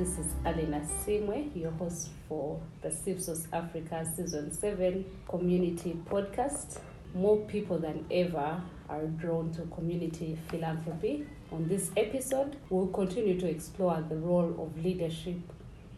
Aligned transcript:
This 0.00 0.16
is 0.16 0.32
Alina 0.46 0.80
Singwe, 1.04 1.54
your 1.54 1.72
host 1.72 2.08
for 2.26 2.58
the 2.80 2.88
CivSource 2.88 3.46
Africa 3.52 4.10
Season 4.16 4.50
7 4.50 5.04
Community 5.28 5.94
Podcast. 6.08 6.78
More 7.12 7.36
people 7.40 7.78
than 7.78 8.06
ever 8.10 8.62
are 8.88 9.04
drawn 9.18 9.52
to 9.52 9.66
community 9.66 10.38
philanthropy. 10.48 11.26
On 11.52 11.68
this 11.68 11.90
episode, 11.98 12.56
we'll 12.70 12.86
continue 12.86 13.38
to 13.40 13.46
explore 13.46 14.02
the 14.08 14.16
role 14.16 14.56
of 14.58 14.82
leadership 14.82 15.36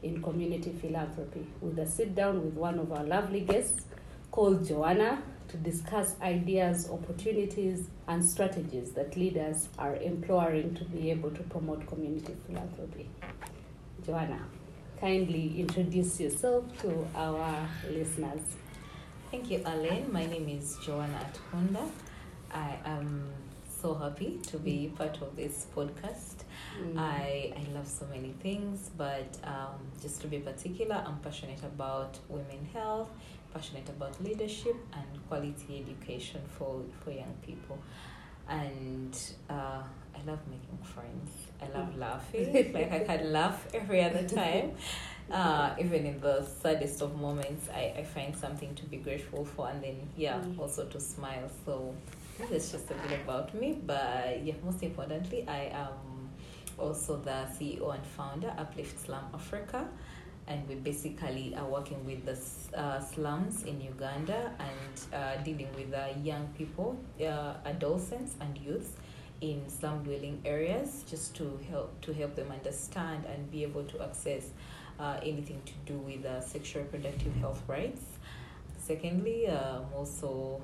in 0.03 0.21
community 0.21 0.73
philanthropy 0.73 1.46
with 1.61 1.79
a 1.79 1.87
sit 1.87 2.16
down 2.16 2.45
with 2.45 2.55
one 2.55 2.80
of 2.80 2.91
our 2.91 3.05
lovely 3.05 3.43
guests 3.43 3.84
called 4.32 4.66
Joanah 4.66 5.23
to 5.46 5.57
discuss 5.59 6.17
ideas, 6.21 6.90
opportunities, 6.90 7.87
and 8.09 8.25
strategies 8.25 8.90
that 8.95 9.17
leaders 9.17 9.68
are 9.79 9.95
employing 9.95 10.75
to 10.75 10.84
be 10.87 11.12
able 11.12 11.31
to 11.31 11.43
promote 11.45 11.87
community 11.87 12.34
philanthropy. 12.48 13.09
Joanah, 14.06 14.42
kindly 15.00 15.61
introduce 15.61 16.18
yourself 16.18 16.64
to 16.80 17.06
our 17.14 17.68
listeners. 17.88 18.40
Thank 19.30 19.48
you, 19.48 19.62
Alain. 19.64 20.12
My 20.12 20.26
name 20.26 20.48
is 20.48 20.76
Joanah 20.84 21.25
Atukunda. 21.30 21.88
I 22.52 22.78
am 22.84 23.30
so 23.64 23.94
happy 23.94 24.40
to 24.48 24.58
be 24.58 24.92
part 24.96 25.22
of 25.22 25.36
this 25.36 25.66
podcast. 25.76 26.42
Mm. 26.82 26.98
I, 26.98 27.52
I 27.56 27.72
love 27.72 27.86
so 27.86 28.04
many 28.06 28.34
things, 28.42 28.90
but 28.96 29.36
um, 29.44 29.78
just 30.00 30.20
to 30.22 30.26
be 30.26 30.39
particular, 30.40 31.00
I'm 31.06 31.18
passionate 31.18 31.62
about 31.62 32.19
women 32.28 32.69
health, 32.72 33.11
passionate 33.55 33.89
about 33.89 34.20
leadership 34.25 34.77
and 34.94 35.28
quality 35.28 35.84
education 35.86 36.41
for, 36.58 36.83
for 37.05 37.12
young 37.12 37.34
people. 37.47 37.78
And 38.48 39.19
uh, 39.48 39.83
I 40.15 40.19
love 40.27 40.39
making 40.51 40.79
friends. 40.83 41.31
I 41.61 41.77
love 41.79 41.97
laughing. 41.97 42.73
like 42.75 42.93
I 42.93 43.01
can 43.01 43.33
laugh 43.33 43.67
every 43.75 44.03
other 44.03 44.27
time. 44.29 44.73
Uh, 45.31 45.75
even 45.79 46.05
in 46.05 46.21
the 46.21 46.45
saddest 46.61 47.01
of 47.01 47.19
moments, 47.19 47.67
I, 47.73 47.95
I 47.97 48.03
find 48.03 48.37
something 48.37 48.75
to 48.75 48.84
be 48.84 48.99
grateful 48.99 49.47
for, 49.47 49.71
and 49.71 49.83
then, 49.83 49.97
yeah, 50.15 50.34
Mm. 50.34 50.59
also 50.59 50.84
to 50.87 51.01
smile. 51.01 51.49
So, 51.65 51.95
that's 52.51 52.71
just 52.73 52.91
a 52.91 52.95
bit 52.95 53.21
about 53.25 53.55
me. 53.55 53.79
But, 53.87 54.45
yeah, 54.45 54.55
most 54.62 54.83
importantly, 54.83 55.47
I 55.49 55.71
am 55.73 56.29
also 56.77 57.17
the 57.17 57.47
CEO 57.56 57.95
and 57.95 58.05
founder 58.05 58.49
of 58.49 58.67
Uplift 58.67 58.99
Slum 59.06 59.25
Africa. 59.33 59.89
And 60.48 60.69
we 60.69 60.75
basically 60.75 61.55
are 61.57 61.67
working 61.67 62.05
with 62.05 62.25
the 62.25 62.37
uh, 62.79 63.01
slums 63.01 63.62
in 63.62 63.81
Uganda 63.81 64.53
and 64.59 65.15
uh, 65.15 65.43
dealing 65.43 65.69
with 65.77 65.95
uh, 65.95 66.09
young 66.23 66.49
people, 66.59 66.99
uh, 67.21 67.55
adolescents, 67.65 68.34
and 68.41 68.59
youths 68.59 68.97
in 69.41 69.69
slum 69.69 70.03
dwelling 70.03 70.41
areas, 70.45 71.05
just 71.09 71.34
to 71.37 71.59
help 71.71 72.01
to 72.03 72.12
help 72.12 72.34
them 72.34 72.51
understand 72.51 73.25
and 73.27 73.51
be 73.51 73.62
able 73.62 73.84
to 73.84 74.03
access 74.03 74.51
uh, 74.99 75.19
anything 75.23 75.61
to 75.65 75.73
do 75.87 75.99
with 75.99 76.25
uh, 76.25 76.41
sexual 76.41 76.83
reproductive 76.83 77.34
health 77.37 77.62
rights. 77.67 78.03
Secondly, 78.79 79.49
I'm 79.49 79.87
also 79.95 80.61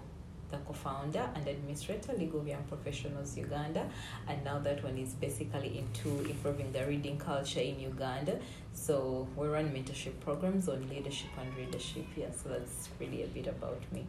the 0.51 0.57
co-founder 0.59 1.29
and 1.35 1.47
administrator 1.47 2.13
League 2.15 2.35
of 2.35 2.47
Young 2.47 2.63
Professionals 2.65 3.37
Uganda, 3.37 3.89
and 4.27 4.43
now 4.45 4.59
that 4.61 4.83
one 4.83 4.97
is 4.99 5.13
basically 5.15 5.79
into 5.79 6.25
improving 6.29 6.73
the 6.73 6.87
reading 6.87 7.19
culture 7.19 7.61
in 7.61 7.79
Uganda. 7.81 8.39
So 8.73 9.29
we 9.37 9.47
run 9.49 9.71
mentorship 9.71 10.21
programs 10.21 10.69
on 10.69 10.89
leadership 10.89 11.31
and 11.39 11.55
readership. 11.57 12.07
Yeah, 12.17 12.31
so 12.33 12.49
that's 12.51 12.89
really 12.99 13.25
a 13.25 13.27
bit 13.27 13.47
about 13.47 13.83
me. 13.93 14.07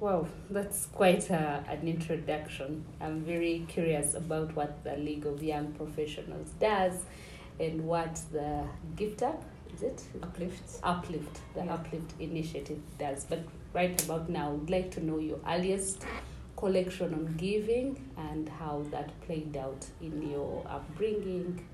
Wow, 0.00 0.28
that's 0.48 0.86
quite 0.86 1.28
a, 1.30 1.64
an 1.68 1.88
introduction. 1.88 2.84
I'm 3.00 3.22
very 3.22 3.64
curious 3.68 4.14
about 4.14 4.54
what 4.54 4.84
the 4.84 4.96
League 4.96 5.26
of 5.26 5.42
Young 5.42 5.72
Professionals 5.72 6.50
does 6.60 6.94
and 7.58 7.84
what 7.84 8.20
the 8.30 8.64
Gift 8.94 9.24
Up, 9.24 9.42
is 9.74 9.82
it? 9.82 10.00
Uplift. 10.22 10.78
Uplift, 10.84 11.40
the 11.54 11.64
Yeah. 11.64 11.74
Uplift 11.74 12.12
initiative 12.20 12.78
does. 12.96 13.24
But 13.24 13.40
right 13.72 14.02
about 14.04 14.28
now, 14.28 14.48
I 14.48 14.52
would 14.52 14.70
like 14.70 14.90
to 14.92 15.04
know 15.04 15.18
your 15.18 15.38
earliest 15.46 16.04
collection 16.56 17.14
on 17.14 17.34
giving 17.36 18.10
and 18.16 18.48
how 18.48 18.84
that 18.90 19.18
played 19.22 19.56
out 19.56 19.86
in 20.00 20.30
your 20.30 20.66
upbringing 20.68 21.64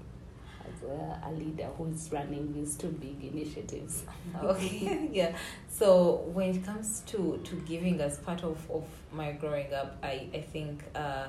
as 0.66 0.82
a, 0.82 1.20
a 1.26 1.32
leader 1.32 1.68
who 1.78 1.86
is 1.86 2.10
running 2.12 2.52
these 2.52 2.76
two 2.76 2.88
big 2.88 3.22
initiatives. 3.24 4.04
okay 4.42 5.08
yeah 5.12 5.34
so 5.68 6.22
when 6.32 6.50
it 6.54 6.64
comes 6.64 7.00
to 7.06 7.40
to 7.44 7.56
giving 7.66 8.00
as 8.00 8.18
part 8.18 8.42
of 8.44 8.70
of 8.70 8.84
my 9.12 9.32
growing 9.32 9.72
up 9.72 9.96
i 10.02 10.28
i 10.34 10.40
think 10.40 10.82
uh 10.94 11.26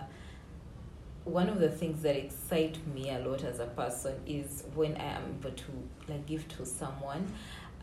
one 1.24 1.50
of 1.50 1.59
the 1.59 1.70
things 1.70 2.04
that 2.04 2.16
excite 2.16 2.78
me 2.94 3.09
a 3.09 3.20
lot 3.20 3.44
as 3.44 3.59
a 3.59 3.66
person 3.66 4.14
is 4.28 4.64
when 4.75 4.96
i 4.98 5.06
am 5.06 5.24
able 5.40 5.56
to 5.56 5.72
like 6.08 6.25
give 6.28 6.48
to 6.48 6.66
someone 6.66 7.25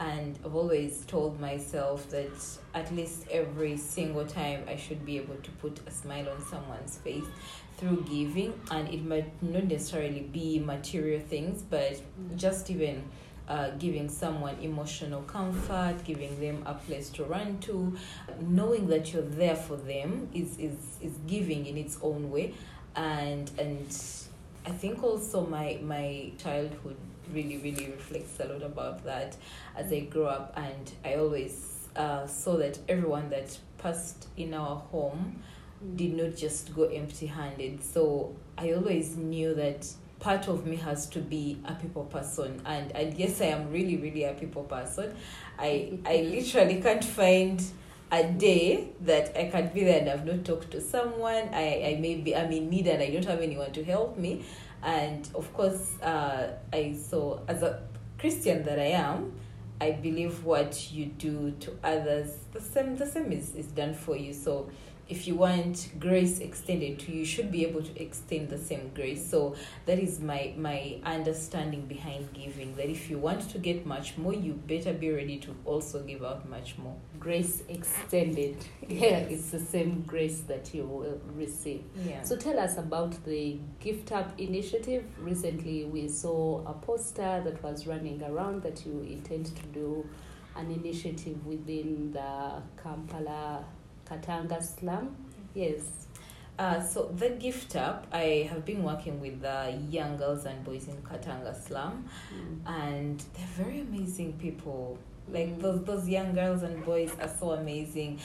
and 0.02 0.38
i've 0.44 0.54
always 0.54 1.04
told 1.06 1.40
myself 1.40 2.08
that 2.10 2.32
at 2.74 2.94
least 2.94 3.26
every 3.30 3.76
single 3.76 4.26
time 4.26 4.62
i 4.68 4.76
should 4.76 5.04
be 5.06 5.16
able 5.16 5.36
to 5.36 5.50
put 5.52 5.80
a 5.86 5.90
smile 5.90 6.28
on 6.28 6.40
someone's 6.46 6.96
face 6.98 7.24
through 7.76 8.04
giving 8.08 8.52
and 8.70 8.88
it 8.88 9.04
might 9.04 9.30
not 9.42 9.64
necessarily 9.64 10.20
be 10.20 10.58
material 10.58 11.20
things 11.20 11.62
but 11.62 12.00
just 12.36 12.70
even 12.70 13.02
uh, 13.48 13.70
giving 13.78 14.08
someone 14.08 14.56
emotional 14.62 15.20
comfort, 15.22 15.96
giving 16.04 16.38
them 16.40 16.62
a 16.64 16.74
place 16.74 17.10
to 17.10 17.24
run 17.24 17.58
to, 17.58 17.96
knowing 18.40 18.86
that 18.86 19.12
you're 19.12 19.22
there 19.22 19.56
for 19.56 19.76
them 19.76 20.28
is, 20.32 20.58
is, 20.58 20.76
is 21.00 21.12
giving 21.26 21.66
in 21.66 21.76
its 21.76 21.98
own 22.02 22.30
way. 22.30 22.54
And, 22.94 23.50
and 23.58 23.92
I 24.64 24.70
think 24.70 25.02
also 25.02 25.46
my, 25.46 25.78
my 25.82 26.32
childhood 26.38 26.96
really, 27.32 27.58
really 27.58 27.86
reflects 27.86 28.38
a 28.40 28.44
lot 28.44 28.62
about 28.62 29.04
that 29.04 29.36
as 29.76 29.92
I 29.92 30.00
grew 30.00 30.26
up. 30.26 30.52
And 30.56 30.90
I 31.04 31.14
always 31.14 31.88
uh, 31.96 32.26
saw 32.26 32.56
that 32.58 32.78
everyone 32.88 33.30
that 33.30 33.58
passed 33.78 34.28
in 34.36 34.54
our 34.54 34.76
home 34.76 35.42
did 35.96 36.14
not 36.14 36.36
just 36.36 36.74
go 36.74 36.84
empty 36.84 37.26
handed. 37.26 37.82
So 37.82 38.36
I 38.56 38.72
always 38.72 39.16
knew 39.16 39.54
that 39.54 39.86
part 40.20 40.46
of 40.46 40.66
me 40.66 40.76
has 40.76 41.08
to 41.08 41.18
be 41.18 41.58
a 41.64 41.74
people 41.74 42.04
person 42.04 42.62
and 42.64 42.92
and 42.92 43.12
yes 43.18 43.40
I 43.40 43.46
am 43.46 43.72
really 43.72 43.96
really 43.96 44.22
a 44.22 44.34
people 44.34 44.62
person. 44.62 45.16
I 45.58 45.98
I 46.06 46.16
literally 46.30 46.80
can't 46.80 47.04
find 47.04 47.60
a 48.12 48.24
day 48.24 48.90
that 49.00 49.36
I 49.36 49.46
can't 49.46 49.72
be 49.72 49.84
there 49.84 50.00
and 50.00 50.10
I've 50.10 50.26
not 50.26 50.44
talked 50.44 50.70
to 50.72 50.80
someone. 50.80 51.48
I, 51.52 51.94
I 51.96 51.98
may 51.98 52.16
be 52.16 52.36
I'm 52.36 52.52
in 52.52 52.68
need 52.68 52.86
and 52.86 53.02
I 53.02 53.10
don't 53.10 53.24
have 53.24 53.40
anyone 53.40 53.72
to 53.72 53.82
help 53.82 54.18
me. 54.18 54.44
And 54.82 55.26
of 55.34 55.52
course 55.54 55.98
uh 56.02 56.52
I 56.72 56.92
so 56.92 57.42
as 57.48 57.62
a 57.62 57.82
Christian 58.18 58.64
that 58.64 58.78
I 58.78 58.90
am, 59.08 59.32
I 59.80 59.92
believe 59.92 60.44
what 60.44 60.92
you 60.92 61.06
do 61.06 61.52
to 61.60 61.76
others 61.82 62.36
the 62.52 62.60
same 62.60 62.96
the 62.96 63.06
same 63.06 63.32
is, 63.32 63.54
is 63.54 63.68
done 63.68 63.94
for 63.94 64.14
you. 64.14 64.34
So 64.34 64.68
if 65.08 65.26
you 65.26 65.34
want 65.34 65.90
grace 65.98 66.38
extended 66.38 66.98
to 67.00 67.12
you, 67.12 67.20
you 67.20 67.24
should 67.24 67.50
be 67.50 67.66
able 67.66 67.82
to 67.82 68.02
extend 68.02 68.48
the 68.48 68.58
same 68.58 68.90
grace. 68.94 69.28
So 69.28 69.54
that 69.86 69.98
is 69.98 70.20
my 70.20 70.54
my 70.56 70.98
understanding 71.04 71.86
behind 71.86 72.32
giving. 72.32 72.74
That 72.76 72.88
if 72.88 73.10
you 73.10 73.18
want 73.18 73.48
to 73.50 73.58
get 73.58 73.84
much 73.84 74.16
more, 74.16 74.32
you 74.32 74.54
better 74.54 74.92
be 74.92 75.10
ready 75.10 75.38
to 75.38 75.54
also 75.64 76.02
give 76.02 76.24
out 76.24 76.48
much 76.48 76.78
more. 76.78 76.96
Grace 77.18 77.62
extended. 77.68 78.56
Yeah, 78.88 79.18
it's 79.18 79.50
the 79.50 79.58
same 79.58 80.02
grace 80.02 80.40
that 80.48 80.74
you 80.74 80.84
will 80.84 81.20
receive. 81.34 81.82
Yeah. 82.06 82.22
So 82.22 82.36
tell 82.36 82.58
us 82.58 82.76
about 82.76 83.24
the 83.24 83.58
Gift 83.80 84.12
Up 84.12 84.38
initiative. 84.38 85.04
Recently, 85.18 85.84
we 85.84 86.08
saw 86.08 86.64
a 86.66 86.74
poster 86.74 87.40
that 87.44 87.62
was 87.62 87.86
running 87.86 88.22
around 88.22 88.62
that 88.62 88.84
you 88.84 89.00
intend 89.08 89.46
to 89.46 89.62
do 89.68 90.06
an 90.56 90.70
initiative 90.70 91.44
within 91.46 92.12
the 92.12 92.62
Kampala 92.82 93.64
Katanga 94.12 94.62
slum. 94.62 95.16
Yes. 95.54 95.80
Uh, 96.58 96.80
so 96.82 97.10
the 97.16 97.30
gift 97.30 97.76
up, 97.76 98.06
I 98.12 98.46
have 98.50 98.64
been 98.64 98.82
working 98.82 99.20
with 99.20 99.40
the 99.40 99.78
young 99.90 100.16
girls 100.18 100.44
and 100.44 100.62
boys 100.64 100.86
in 100.86 100.96
Katanga 101.02 101.54
slum, 101.54 102.04
and 102.66 103.18
they're 103.34 103.64
very 103.64 103.80
amazing 103.80 104.34
people. 104.34 104.98
Like 105.28 105.48
Mm. 105.48 105.62
those 105.62 105.84
those 105.84 106.08
young 106.08 106.34
girls 106.34 106.62
and 106.62 106.84
boys 106.84 107.10
are 107.20 107.28
so 107.40 107.52
amazing. 107.52 108.18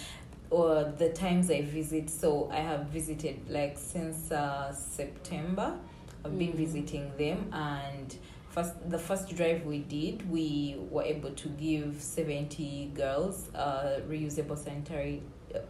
Or 0.49 0.83
the 0.97 1.09
times 1.09 1.49
I 1.51 1.61
visit, 1.61 2.09
so 2.09 2.49
I 2.51 2.57
have 2.59 2.87
visited 2.87 3.49
like 3.49 3.77
since 3.77 4.31
uh, 4.31 4.73
September. 4.73 5.77
I've 6.25 6.37
been 6.37 6.53
Mm. 6.53 6.55
visiting 6.65 7.11
them, 7.17 7.49
and 7.53 8.15
first 8.49 8.73
the 8.89 8.99
first 8.99 9.33
drive 9.35 9.65
we 9.65 9.79
did, 9.79 10.29
we 10.29 10.75
were 10.89 11.03
able 11.03 11.31
to 11.31 11.47
give 11.49 12.01
seventy 12.01 12.91
girls 12.93 13.49
uh, 13.55 14.01
reusable 14.09 14.57
sanitary 14.57 15.21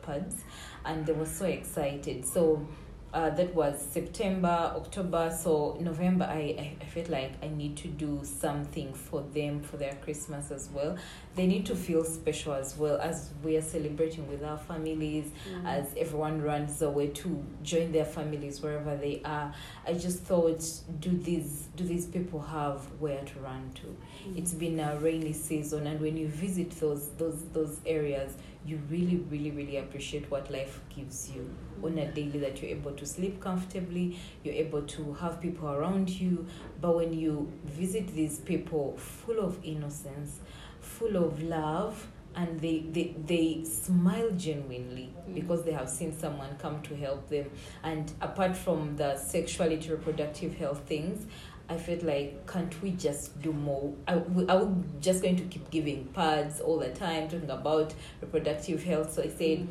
pads, 0.01 0.43
and 0.85 1.05
they 1.05 1.13
were 1.13 1.25
so 1.25 1.45
excited. 1.45 2.25
So 2.25 2.67
uh, 3.13 3.29
that 3.31 3.53
was 3.55 3.81
September, 3.81 4.73
October. 4.75 5.35
So 5.35 5.77
November, 5.79 6.25
I, 6.25 6.75
I, 6.81 6.85
felt 6.85 7.09
like 7.09 7.31
I 7.41 7.47
need 7.47 7.77
to 7.77 7.87
do 7.87 8.21
something 8.23 8.93
for 8.93 9.21
them 9.21 9.61
for 9.61 9.77
their 9.77 9.95
Christmas 9.95 10.51
as 10.51 10.69
well. 10.73 10.97
They 11.35 11.47
need 11.47 11.65
to 11.67 11.75
feel 11.75 12.03
special 12.03 12.53
as 12.53 12.75
well 12.77 12.97
as 12.97 13.31
we 13.43 13.55
are 13.55 13.61
celebrating 13.61 14.27
with 14.27 14.43
our 14.43 14.57
families, 14.57 15.31
Mm. 15.49 15.65
as 15.65 15.93
everyone 15.95 16.41
runs 16.41 16.81
away 16.81 17.07
to 17.07 17.43
join 17.63 17.91
their 17.93 18.05
families 18.05 18.61
wherever 18.61 18.97
they 18.97 19.21
are. 19.23 19.53
I 19.87 19.93
just 19.93 20.19
thought, 20.23 20.61
do 20.99 21.11
these 21.11 21.69
do 21.77 21.85
these 21.85 22.05
people 22.05 22.41
have 22.41 22.81
where 22.99 23.23
to 23.23 23.39
run 23.39 23.71
to? 23.75 23.87
Mm. 24.27 24.37
It's 24.37 24.53
been 24.53 24.79
a 24.79 24.97
rainy 24.99 25.33
season, 25.33 25.87
and 25.87 25.99
when 26.01 26.17
you 26.17 26.27
visit 26.27 26.71
those 26.71 27.09
those 27.17 27.41
those 27.53 27.79
areas, 27.85 28.33
you 28.67 28.79
really 28.89 29.17
really 29.29 29.51
really 29.51 29.77
appreciate 29.77 30.29
what 30.29 30.51
life 30.51 30.81
gives 30.95 31.31
you 31.31 31.49
on 31.81 31.97
a 31.97 32.11
daily. 32.11 32.39
That 32.39 32.61
you're 32.61 32.71
able 32.71 32.91
to 32.91 33.05
sleep 33.05 33.39
comfortably, 33.41 34.19
you're 34.43 34.55
able 34.55 34.81
to 34.81 35.13
have 35.13 35.39
people 35.41 35.69
around 35.69 36.09
you. 36.09 36.45
But 36.81 36.95
when 36.95 37.13
you 37.13 37.51
visit 37.63 38.07
these 38.13 38.39
people, 38.39 38.97
full 38.97 39.39
of 39.39 39.57
innocence, 39.63 40.39
full 40.81 41.15
of 41.15 41.41
love. 41.41 42.07
And 42.35 42.59
they, 42.59 42.85
they, 42.91 43.15
they 43.25 43.63
smile 43.63 44.29
genuinely 44.37 45.11
Mm. 45.27 45.33
because 45.33 45.63
they 45.63 45.71
have 45.71 45.89
seen 45.89 46.15
someone 46.17 46.55
come 46.59 46.81
to 46.83 46.95
help 46.95 47.27
them. 47.29 47.49
And 47.83 48.11
apart 48.21 48.55
from 48.55 48.95
the 48.95 49.17
sexuality, 49.17 49.89
reproductive 49.89 50.53
health 50.53 50.83
things, 50.85 51.25
I 51.69 51.77
felt 51.77 52.03
like, 52.03 52.47
can't 52.47 52.81
we 52.81 52.91
just 52.91 53.41
do 53.41 53.51
more? 53.51 53.93
I, 54.07 54.17
we- 54.17 54.47
I 54.47 54.55
was 54.55 54.69
just 55.01 55.21
going 55.21 55.35
to 55.35 55.43
keep 55.43 55.69
giving 55.69 56.05
pads 56.13 56.61
all 56.61 56.79
the 56.79 56.89
time, 56.89 57.27
talking 57.29 57.49
about 57.49 57.93
reproductive 58.21 58.83
health. 58.83 59.13
So 59.13 59.23
I 59.23 59.27
said, 59.29 59.59
Mm. 59.59 59.67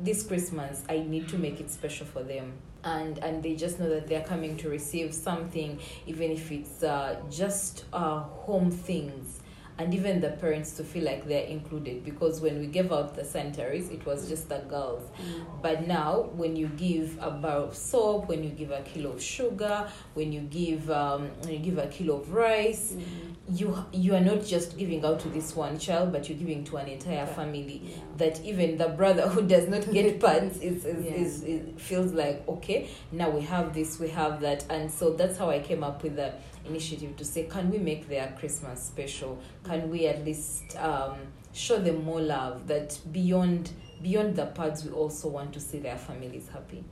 this 0.00 0.22
Christmas, 0.22 0.82
I 0.88 0.98
need 1.00 1.28
to 1.28 1.38
make 1.38 1.60
it 1.60 1.70
special 1.70 2.06
for 2.06 2.22
them. 2.22 2.52
And, 2.82 3.18
and 3.18 3.42
they 3.42 3.54
just 3.56 3.78
know 3.78 3.88
that 3.90 4.06
they're 4.08 4.24
coming 4.24 4.56
to 4.58 4.68
receive 4.68 5.14
something, 5.14 5.78
even 6.06 6.30
if 6.30 6.50
it's 6.52 6.82
uh, 6.82 7.16
just 7.30 7.84
uh, 7.92 8.20
home 8.20 8.70
things. 8.70 9.40
And 9.76 9.92
even 9.92 10.20
the 10.20 10.30
parents 10.30 10.72
to 10.76 10.84
feel 10.84 11.02
like 11.02 11.26
they're 11.26 11.46
included 11.46 12.04
because 12.04 12.40
when 12.40 12.60
we 12.60 12.66
gave 12.66 12.92
out 12.92 13.16
the 13.16 13.24
sanitaries, 13.24 13.90
it 13.90 14.06
was 14.06 14.28
just 14.28 14.48
the 14.48 14.58
girls. 14.68 15.02
Mm. 15.20 15.62
But 15.62 15.88
now, 15.88 16.30
when 16.34 16.54
you 16.54 16.68
give 16.68 17.18
a 17.20 17.30
bar 17.32 17.56
of 17.56 17.74
soap, 17.74 18.28
when 18.28 18.44
you 18.44 18.50
give 18.50 18.70
a 18.70 18.82
kilo 18.82 19.10
of 19.10 19.20
sugar, 19.22 19.88
when 20.14 20.32
you 20.32 20.42
give 20.42 20.88
um, 20.90 21.28
when 21.40 21.54
you 21.54 21.58
give 21.58 21.78
a 21.78 21.88
kilo 21.88 22.20
of 22.20 22.32
rice, 22.32 22.92
Mm. 22.94 23.02
You 23.48 23.76
you 23.92 24.14
are 24.14 24.20
not 24.20 24.42
just 24.44 24.78
giving 24.78 25.04
out 25.04 25.20
to 25.20 25.28
this 25.28 25.54
one 25.54 25.78
child, 25.78 26.12
but 26.12 26.28
you're 26.28 26.38
giving 26.38 26.64
to 26.64 26.78
an 26.78 26.88
entire 26.88 27.26
family. 27.26 27.82
Yeah. 27.84 27.96
That 28.16 28.40
even 28.42 28.78
the 28.78 28.88
brother 28.88 29.28
who 29.28 29.42
does 29.46 29.68
not 29.68 29.90
get 29.92 30.18
pads 30.24 30.58
is 30.60 30.84
is, 30.84 31.04
Yeah. 31.04 31.12
is, 31.12 31.42
is 31.42 31.82
feels 31.82 32.12
like 32.12 32.46
okay 32.48 32.88
now 33.12 33.28
we 33.30 33.42
have 33.42 33.74
this 33.74 33.98
we 34.00 34.08
have 34.08 34.40
that 34.40 34.64
and 34.70 34.90
so 34.90 35.12
that's 35.12 35.36
how 35.36 35.50
I 35.50 35.58
came 35.58 35.84
up 35.84 36.02
with 36.02 36.16
the 36.16 36.32
initiative 36.66 37.16
to 37.16 37.24
say 37.24 37.44
can 37.44 37.70
we 37.70 37.78
make 37.78 38.08
their 38.08 38.34
Christmas 38.38 38.82
special? 38.82 39.38
Can 39.64 39.90
we 39.90 40.06
at 40.06 40.24
least 40.24 40.76
um, 40.78 41.16
show 41.52 41.78
them 41.78 42.02
more 42.04 42.20
love? 42.22 42.66
That 42.66 42.98
beyond 43.12 43.70
beyond 44.02 44.36
the 44.36 44.46
pads, 44.46 44.84
we 44.84 44.90
also 44.90 45.28
want 45.28 45.52
to 45.52 45.60
see 45.60 45.78
their 45.80 45.98
families 45.98 46.48
happy. 46.52 46.82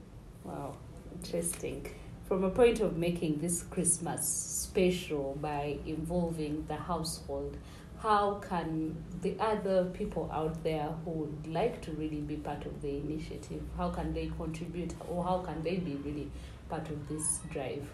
Wow, 0.44 0.76
interesting. 1.14 1.86
From 2.32 2.44
a 2.44 2.50
point 2.50 2.80
of 2.80 2.96
making 2.96 3.40
this 3.40 3.62
Christmas 3.64 4.26
special 4.26 5.36
by 5.42 5.76
involving 5.84 6.64
the 6.66 6.76
household, 6.76 7.58
how 7.98 8.40
can 8.48 8.96
the 9.20 9.36
other 9.38 9.84
people 9.92 10.30
out 10.32 10.64
there 10.64 10.94
who 11.04 11.10
would 11.10 11.46
like 11.46 11.82
to 11.82 11.90
really 11.92 12.22
be 12.22 12.36
part 12.36 12.64
of 12.64 12.80
the 12.80 12.88
initiative, 12.88 13.60
how 13.76 13.90
can 13.90 14.14
they 14.14 14.32
contribute 14.38 14.94
or 15.10 15.22
how 15.22 15.40
can 15.40 15.62
they 15.62 15.76
be 15.76 15.96
really 15.96 16.30
part 16.70 16.88
of 16.88 17.06
this 17.06 17.40
drive? 17.52 17.86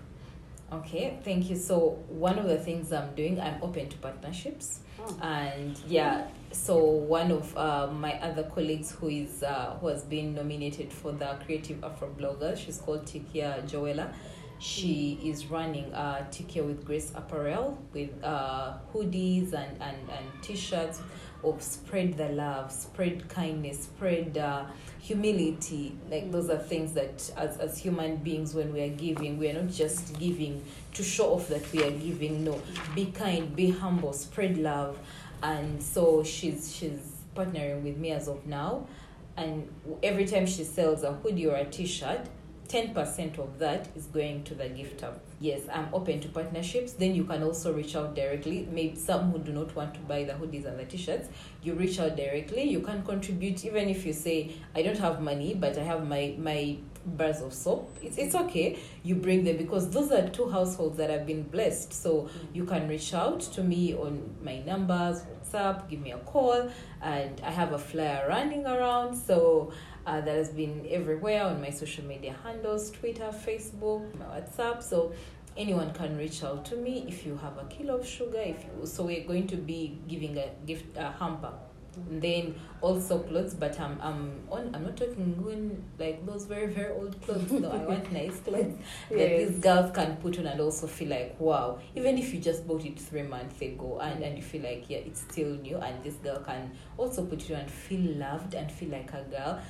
Okay, 0.73 1.19
thank 1.25 1.51
you. 1.51 1.57
So 1.57 1.99
one 2.09 2.39
of 2.39 2.47
the 2.47 2.59
things 2.59 2.93
I'm 2.93 3.13
doing, 3.17 3.41
I'm 3.41 3.61
open 3.61 3.89
to 3.89 3.97
partnerships. 3.97 4.79
Oh. 5.01 5.19
and 5.21 5.77
yeah 5.89 6.29
so 6.53 6.79
one 6.79 7.31
of 7.31 7.57
uh, 7.57 7.87
my 7.89 8.15
other 8.21 8.45
colleagues 8.45 8.91
who 8.91 9.09
is 9.09 9.43
uh, 9.43 9.77
who 9.81 9.89
has 9.89 10.03
been 10.05 10.35
nominated 10.35 10.93
for 10.93 11.13
the 11.13 11.37
creative 11.45 11.83
afro 11.85 12.09
blogger 12.19 12.57
she's 12.57 12.79
called 12.79 13.05
tikia 13.05 13.63
joella 13.69 14.13
she 14.59 15.21
is 15.23 15.47
running 15.47 15.93
uh, 15.95 16.25
tikia 16.31 16.65
with 16.65 16.85
grace 16.85 17.13
apparel 17.15 17.79
with 17.93 18.11
uh, 18.25 18.73
hoodies 18.93 19.53
and, 19.53 19.81
and, 19.81 19.97
and 20.11 20.43
t-shirts 20.43 21.01
of 21.45 21.63
spread 21.63 22.17
the 22.17 22.29
love 22.31 22.73
spread 22.73 23.29
kindness 23.29 23.85
spread 23.85 24.37
uh, 24.37 24.65
humility. 25.01 25.97
Like 26.11 26.31
those 26.31 26.51
are 26.51 26.59
things 26.59 26.93
that 26.95 27.31
as, 27.37 27.57
as 27.59 27.79
human 27.79 28.17
beings 28.17 28.55
when 28.55 28.73
we 28.73 28.83
are 28.83 28.89
giving 28.89 29.39
we 29.39 29.49
are 29.49 29.55
not 29.55 29.69
just 29.69 30.19
giving 30.19 30.63
to 30.95 31.03
show 31.03 31.35
off 31.35 31.49
that 31.49 31.71
we 31.73 31.83
are 31.85 31.91
giving. 31.91 32.45
No 32.45 32.61
be 32.95 33.07
kind 33.07 33.55
be 33.55 33.71
humble 33.71 34.13
spread 34.13 34.59
love 34.59 34.99
and 35.43 35.83
so 35.83 36.23
she's 36.23 36.75
she's 36.75 37.01
partnering 37.35 37.83
with 37.83 37.97
me 37.97 38.11
as 38.13 38.29
of 38.29 38.47
now. 38.47 38.87
And 39.37 39.69
every 40.03 40.27
time 40.27 40.47
she 40.47 40.65
sells 40.65 41.05
a 41.05 41.13
hoodie 41.13 41.47
or 41.47 41.55
a 41.55 41.65
t-shirt 41.65 42.23
10% 42.69 43.39
of 43.39 43.59
that 43.59 43.89
is 43.97 44.07
going 44.07 44.45
to 44.45 44.55
the 44.55 44.69
gift 44.69 45.01
hub 45.01 45.19
yes 45.41 45.63
i'm 45.73 45.89
open 45.93 46.21
to 46.21 46.29
partnerships. 46.29 46.93
Then 46.93 47.15
you 47.15 47.25
can 47.25 47.43
also 47.43 47.73
reach 47.73 47.95
out 47.97 48.15
directly. 48.15 48.69
Maybe 48.71 48.97
some 48.97 49.31
who 49.31 49.39
do 49.39 49.53
not 49.53 49.75
want 49.75 49.95
to 49.95 50.01
buy 50.01 50.25
the 50.25 50.33
hoodies 50.33 50.67
and 50.67 50.79
the 50.79 50.85
t-shirts 50.85 51.29
you 51.63 51.75
reach 51.75 51.99
out 51.99 52.17
directly. 52.17 52.65
You 52.65 52.81
can 52.81 53.03
contribute 53.05 53.65
even 53.65 53.89
if 53.89 54.05
you 54.05 54.13
say 54.13 54.53
i 54.75 54.83
don't 54.83 54.99
have 54.99 55.21
money 55.21 55.55
but 55.55 55.79
i 55.79 55.83
have 55.83 56.07
my 56.07 56.35
my 56.39 56.77
bars 57.07 57.41
of 57.41 57.55
soap. 57.55 57.97
It's, 58.03 58.19
it's 58.19 58.35
okay. 58.35 58.79
You 59.03 59.15
bring 59.15 59.45
them 59.45 59.57
because 59.57 59.89
those 59.91 60.11
are 60.13 60.29
two 60.29 60.51
households 60.51 60.99
that 60.99 61.09
have 61.09 61.27
been 61.27 61.45
blessed. 61.45 61.93
So 61.93 62.29
you 62.53 62.65
can 62.65 62.87
reach 62.87 63.15
out 63.15 63.41
to 63.41 63.63
me 63.63 63.95
on 63.95 64.37
my 64.43 64.59
numbers 64.61 65.23
whatsapp 65.23 65.89
give 65.89 66.01
me 66.01 66.13
a 66.13 66.19
call 66.19 66.71
and 67.01 67.41
i 67.43 67.51
have 67.51 67.73
a 67.73 67.79
flyer 67.79 68.27
running 68.29 68.67
around. 68.67 69.15
So 69.17 69.73
uh, 70.09 70.21
that 70.27 70.37
has 70.43 70.49
been 70.51 70.87
everywhere 70.99 71.43
on 71.45 71.61
my 71.61 71.71
social 71.71 72.05
media 72.13 72.35
handles 72.45 72.91
twitter 72.91 73.31
facebook 73.47 74.03
my 74.19 74.25
whatsapp. 74.35 74.83
So 74.83 75.13
anyone 75.57 75.93
can 75.93 76.17
reach 76.17 76.43
out 76.45 76.65
to 76.71 76.77
me 76.77 77.05
if 77.09 77.27
you 77.27 77.37
have 77.45 77.59
a 77.59 77.65
kilo 77.65 77.99
of 77.99 78.07
sugar 78.07 78.41
if 78.55 78.65
you, 78.65 78.87
so 78.87 79.05
we're 79.05 79.27
going 79.33 79.47
to 79.49 79.57
be 79.57 79.99
giving 80.09 80.39
a 80.39 80.49
gift 80.67 80.97
a 80.97 81.11
hamper. 81.11 81.53
And 82.11 82.23
then 82.23 82.55
also 82.81 83.19
clothes 83.29 83.55
but 83.63 83.75
i'm 83.81 83.99
i'm 84.01 84.21
on 84.53 84.71
i'm 84.73 84.85
not 84.85 84.97
talking 84.97 85.31
when 85.45 85.83
like 85.99 86.25
those 86.25 86.45
very 86.45 86.69
very 86.69 86.93
old 86.93 87.21
clothes 87.23 87.51
no 87.51 87.71
i 87.73 87.79
want 87.91 88.13
nice 88.19 88.39
clothes 88.39 88.77
that 89.11 89.19
Yes. 89.19 89.49
these 89.49 89.59
girls 89.59 89.91
can 89.99 90.15
put 90.19 90.39
on 90.39 90.47
and 90.47 90.61
also 90.61 90.87
feel 90.87 91.09
like 91.09 91.35
wow. 91.41 91.81
Even 91.97 92.17
if 92.17 92.33
you 92.33 92.39
just 92.41 92.69
bought 92.69 92.85
it 92.85 93.01
three 93.01 93.23
months 93.35 93.61
ago 93.61 93.99
and, 94.01 94.23
and 94.23 94.37
you 94.39 94.45
feel 94.45 94.63
like 94.63 94.85
yeah 94.89 94.99
it's 94.99 95.23
still 95.23 95.49
new 95.67 95.77
and 95.79 96.05
this 96.05 96.15
girl 96.27 96.39
can 96.39 96.71
also 96.97 97.25
put 97.27 97.41
it 97.51 97.55
on 97.55 97.61
and 97.63 97.71
feel 97.71 98.05
loved 98.17 98.55
and 98.55 98.71
feel 98.71 98.91
like 98.91 99.11
a 99.13 99.23
girl 99.37 99.61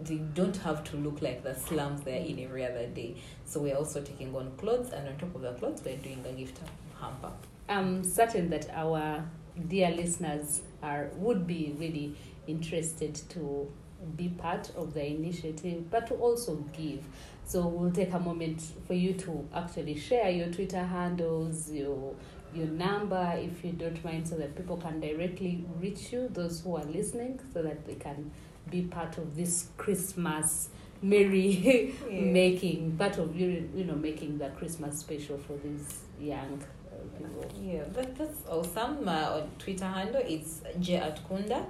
they 0.00 0.16
don't 0.16 0.56
have 0.58 0.84
to 0.84 0.96
look 0.96 1.22
like 1.22 1.42
the 1.42 1.54
slums 1.54 2.02
they're 2.02 2.20
in 2.20 2.38
every 2.38 2.64
other 2.64 2.86
day 2.86 3.16
so 3.44 3.60
we're 3.60 3.76
also 3.76 4.00
taking 4.00 4.34
on 4.34 4.50
clothes 4.56 4.90
and 4.92 5.08
on 5.08 5.16
top 5.16 5.34
of 5.34 5.42
the 5.42 5.52
clothes 5.54 5.82
we're 5.84 5.96
doing 5.96 6.22
a 6.28 6.32
gift 6.32 6.58
hamper 7.00 7.32
I'm 7.68 8.04
certain 8.04 8.50
that 8.50 8.68
our 8.70 9.24
dear 9.68 9.90
listeners 9.90 10.60
are 10.82 11.10
would 11.16 11.46
be 11.46 11.74
really 11.78 12.14
interested 12.46 13.14
to 13.30 13.68
be 14.16 14.28
part 14.28 14.70
of 14.76 14.94
the 14.94 15.04
initiative, 15.04 15.90
but 15.90 16.06
to 16.08 16.14
also 16.14 16.56
give. 16.76 17.02
So 17.44 17.66
we'll 17.66 17.92
take 17.92 18.12
a 18.12 18.18
moment 18.18 18.62
for 18.86 18.94
you 18.94 19.14
to 19.14 19.48
actually 19.54 19.98
share 19.98 20.30
your 20.30 20.48
Twitter 20.48 20.82
handles, 20.82 21.70
your 21.70 22.14
your 22.54 22.66
number, 22.66 23.34
if 23.36 23.64
you 23.64 23.72
don't 23.72 24.02
mind, 24.04 24.28
so 24.28 24.36
that 24.36 24.56
people 24.56 24.76
can 24.76 25.00
directly 25.00 25.64
reach 25.80 26.12
you. 26.12 26.28
Those 26.32 26.60
who 26.60 26.76
are 26.76 26.84
listening, 26.84 27.40
so 27.52 27.62
that 27.62 27.84
they 27.84 27.94
can 27.94 28.30
be 28.70 28.82
part 28.82 29.18
of 29.18 29.36
this 29.36 29.68
Christmas 29.76 30.68
merry 31.02 31.94
Yeah. 32.10 32.20
making 32.20 32.96
part 32.96 33.18
of 33.18 33.36
you 33.36 33.68
you 33.74 33.84
know 33.84 33.94
making 33.94 34.38
the 34.38 34.48
Christmas 34.50 34.98
special 34.98 35.38
for 35.38 35.56
these 35.58 36.00
young 36.20 36.62
uh, 36.90 37.18
people. 37.18 37.44
Yeah, 37.62 37.84
that, 37.92 38.16
that's 38.16 38.40
awesome. 38.48 39.06
Uh, 39.06 39.40
on 39.40 39.50
Twitter 39.58 39.84
handle, 39.86 40.22
it's 40.26 40.62
J 40.80 40.96
at 40.96 41.20
Kunda. 41.28 41.66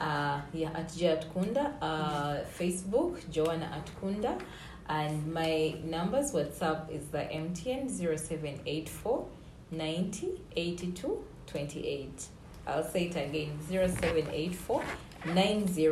Uh, 0.00 0.40
yeah, 0.52 0.70
at 0.74 0.92
J 0.94 1.08
at 1.08 1.32
Kunda. 1.34 1.72
Uh, 1.80 2.38
Facebook, 2.58 3.30
Joanna 3.30 3.66
at 3.66 3.90
Kunda. 4.00 4.40
And 4.88 5.32
my 5.32 5.74
numbers, 5.84 6.32
WhatsApp 6.32 6.90
is 6.90 7.06
the 7.08 7.18
MTN 7.18 7.88
0784 7.90 9.26
90 9.70 10.40
82 10.56 11.24
28. 11.46 12.26
I'll 12.66 12.84
say 12.84 13.04
it 13.06 13.16
again 13.16 13.58
0784 13.68 14.82
90 15.26 15.88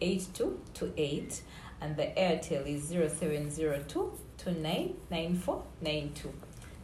82 0.00 0.60
28. 0.74 1.42
And 1.80 1.96
the 1.96 2.04
Airtel 2.04 2.66
is 2.66 2.88
0702 2.88 4.12
299492. 4.38 6.32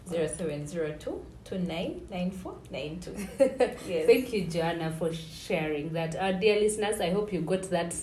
0702 0.08 1.25
299492. 1.44 3.28
yes. 3.88 4.06
Thank 4.06 4.32
you, 4.32 4.46
Joanah, 4.46 4.96
for 4.99 5.12
sharing 5.12 5.92
that. 5.92 6.16
Our 6.16 6.32
dear 6.34 6.58
listeners, 6.61 7.00
I 7.00 7.11
hope 7.11 7.32
you 7.32 7.40
got 7.40 7.70
that 7.70 7.94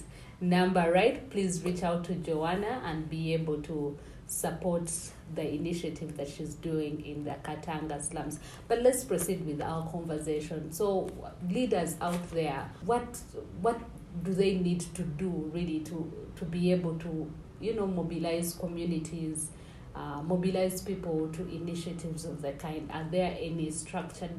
number 0.41 0.91
right. 0.91 1.29
Please 1.29 1.61
reach 1.63 1.83
out 1.83 2.03
to 2.05 2.13
Joanah 2.13 2.83
and 2.83 3.09
be 3.09 3.33
able 3.33 3.61
to 3.63 3.97
support 4.29 4.91
the 5.33 5.53
initiative 5.53 6.15
that 6.15 6.29
she's 6.29 6.53
doing 6.53 7.03
in 7.03 7.23
the 7.23 7.35
Katanga 7.43 8.01
slums. 8.01 8.39
But 8.67 8.83
let's 8.83 9.03
proceed 9.03 9.45
with 9.45 9.59
our 9.61 9.89
conversation. 9.89 10.71
So, 10.71 11.09
leaders 11.49 11.95
out 11.99 12.29
there, 12.31 12.69
what 12.85 13.19
what 13.61 13.79
do 14.23 14.33
they 14.33 14.55
need 14.55 14.81
to 14.81 15.01
do 15.03 15.29
really 15.53 15.79
to 15.81 16.29
to 16.35 16.45
be 16.45 16.71
able 16.71 16.97
to 16.99 17.31
you 17.59 17.75
know 17.75 17.87
mobilize 17.87 18.53
communities? 18.53 19.49
Uh, 19.95 20.21
mobilize 20.21 20.83
people 20.83 21.27
to 21.33 21.41
initiatives 21.49 22.23
of 22.23 22.41
the 22.43 22.51
kind? 22.53 22.89
Are 22.93 23.07
there 23.09 23.35
any 23.39 23.71
structured 23.71 24.31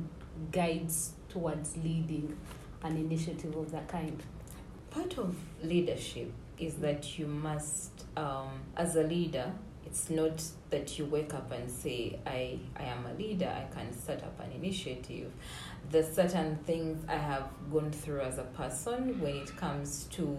guides 0.53 1.15
towards 1.29 1.77
leading 1.77 2.39
an 2.83 2.97
initiative 2.97 3.57
of 3.57 3.73
that 3.73 3.89
kind? 3.89 4.23
Part 4.91 5.19
of 5.19 5.35
leadership 5.63 6.33
is 6.57 6.77
that 6.77 7.19
you 7.19 7.27
must, 7.27 7.91
um, 8.17 8.61
as 8.77 8.95
a 8.97 9.03
leader, 9.03 9.53
it's 9.91 10.09
not 10.09 10.41
that 10.71 10.99
you 10.99 11.05
wake 11.05 11.35
up 11.35 11.51
and 11.51 11.69
say, 11.69 12.21
I, 12.25 12.61
I 12.77 12.85
am 12.85 13.07
a 13.07 13.15
leader, 13.15 13.49
I 13.49 13.75
can 13.75 13.93
set 13.93 14.23
up 14.23 14.39
an 14.39 14.53
initiative. 14.53 15.33
There's 15.91 16.15
certain 16.15 16.57
things 16.65 17.05
I 17.09 17.17
have 17.17 17.49
gone 17.73 17.91
through 17.91 18.21
as 18.21 18.39
a 18.39 18.45
person 18.45 19.21
when 19.21 19.35
it 19.35 19.57
comes 19.57 20.05
to 20.13 20.39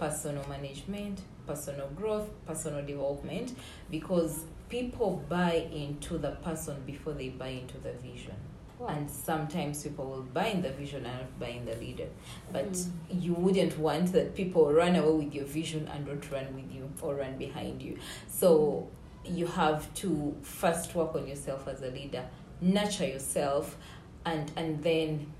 personal 0.00 0.44
management, 0.48 1.20
personal 1.46 1.88
growth, 1.94 2.28
personal 2.44 2.84
development, 2.84 3.56
because 3.88 4.40
people 4.68 5.22
buy 5.28 5.68
into 5.72 6.18
the 6.18 6.32
person 6.32 6.82
before 6.84 7.12
they 7.12 7.28
buy 7.28 7.48
into 7.48 7.78
the 7.78 7.92
vision. 7.92 8.34
Wow. 8.78 8.88
And 8.88 9.10
sometimes 9.10 9.82
people 9.82 10.06
will 10.08 10.22
buy 10.22 10.46
in 10.48 10.62
the 10.62 10.70
vision 10.70 11.04
and 11.04 11.18
not 11.18 11.38
buy 11.40 11.48
in 11.48 11.64
the 11.64 11.74
leader. 11.76 12.06
But 12.52 12.72
Mm. 12.72 12.90
you 13.10 13.34
wouldn't 13.34 13.76
want 13.78 14.12
that 14.12 14.34
people 14.34 14.72
run 14.72 14.94
away 14.96 15.24
with 15.24 15.34
your 15.34 15.46
vision 15.46 15.88
and 15.88 16.06
don't 16.06 16.30
run 16.30 16.54
with 16.54 16.70
you 16.72 16.88
or 17.02 17.16
run 17.16 17.36
behind 17.38 17.82
you. 17.82 17.98
So 18.28 18.88
you 19.24 19.46
have 19.46 19.92
to 19.94 20.34
first 20.42 20.94
work 20.94 21.14
on 21.14 21.26
yourself 21.26 21.66
as 21.68 21.82
a 21.82 21.90
leader, 21.90 22.24
nurture 22.60 23.06
yourself, 23.06 23.76
and 24.24 24.50
and 24.56 24.82
then 24.82 25.32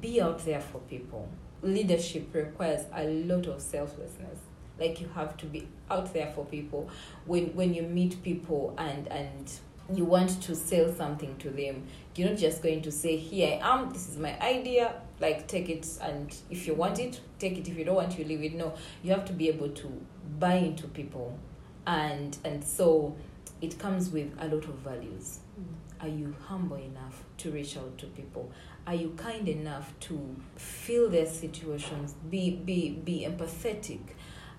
be 0.00 0.20
out 0.20 0.44
there 0.44 0.60
for 0.60 0.78
people. 0.80 1.28
Leadership 1.62 2.34
requires 2.34 2.86
a 2.92 3.04
lot 3.04 3.46
of 3.46 3.60
selflessness. 3.60 4.38
Like 4.78 5.00
you 5.00 5.08
have 5.14 5.36
to 5.38 5.46
be 5.46 5.68
out 5.90 6.12
there 6.12 6.32
for 6.34 6.44
people 6.44 6.88
when 7.26 7.54
when 7.54 7.72
you 7.74 7.82
meet 7.82 8.22
people 8.22 8.74
and 8.78 9.06
and 9.08 9.50
you 9.94 10.04
want 10.04 10.42
to 10.42 10.54
sell 10.54 10.92
something 10.92 11.36
to 11.38 11.50
them. 11.50 11.86
You're 12.16 12.30
not 12.30 12.38
just 12.38 12.62
going 12.62 12.82
to 12.82 12.92
say 12.92 13.16
here 13.16 13.58
i 13.62 13.72
am 13.72 13.90
this 13.90 14.08
is 14.08 14.18
my 14.18 14.38
idea 14.40 14.94
like 15.20 15.46
take 15.48 15.70
it 15.70 15.86
and 16.02 16.34
if 16.50 16.66
you 16.66 16.74
want 16.74 16.98
it 16.98 17.20
take 17.38 17.58
it. 17.58 17.68
If 17.68 17.76
you 17.76 17.84
don't 17.84 17.96
want 17.96 18.18
you 18.18 18.24
leave 18.24 18.42
it. 18.42 18.54
No 18.54 18.74
you 19.02 19.10
have 19.10 19.24
to 19.26 19.32
be 19.32 19.48
able 19.48 19.70
to 19.70 20.06
buy 20.38 20.54
into 20.54 20.86
people. 20.88 21.38
And 21.86 22.36
and 22.44 22.62
so 22.62 23.16
it 23.60 23.78
comes 23.78 24.10
with 24.10 24.32
a 24.40 24.46
lot 24.46 24.64
of 24.64 24.74
values. 24.76 25.40
Mm. 25.58 26.02
Are 26.02 26.08
you 26.08 26.34
humble 26.46 26.76
enough 26.76 27.24
to 27.38 27.50
reach 27.50 27.76
out 27.76 27.98
to 27.98 28.06
people? 28.06 28.50
Are 28.86 28.94
you 28.94 29.10
kind 29.16 29.48
enough 29.48 29.92
to 30.00 30.36
feel 30.56 31.10
their 31.10 31.26
situations? 31.26 32.14
Be 32.30 32.50
be 32.50 32.90
be 32.90 33.26
empathetic. 33.28 34.00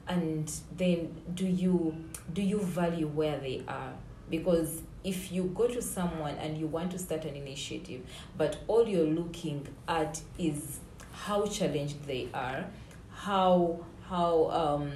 And 0.07 0.51
then 0.75 1.21
do 1.33 1.45
you 1.47 1.95
do 2.33 2.41
you 2.41 2.59
value 2.59 3.07
where 3.07 3.39
they 3.39 3.63
are? 3.67 3.93
Because 4.29 4.81
if 5.03 5.31
you 5.31 5.43
go 5.55 5.67
to 5.67 5.81
someone 5.81 6.35
and 6.35 6.57
you 6.57 6.67
want 6.67 6.91
to 6.91 6.99
start 6.99 7.25
an 7.25 7.35
initiative 7.35 8.01
but 8.37 8.57
all 8.67 8.87
you're 8.87 9.05
looking 9.07 9.67
at 9.87 10.21
is 10.37 10.79
how 11.11 11.45
challenged 11.45 12.03
they 12.05 12.27
are 12.33 12.65
how 13.11 13.79
how 14.07 14.49
um 14.51 14.91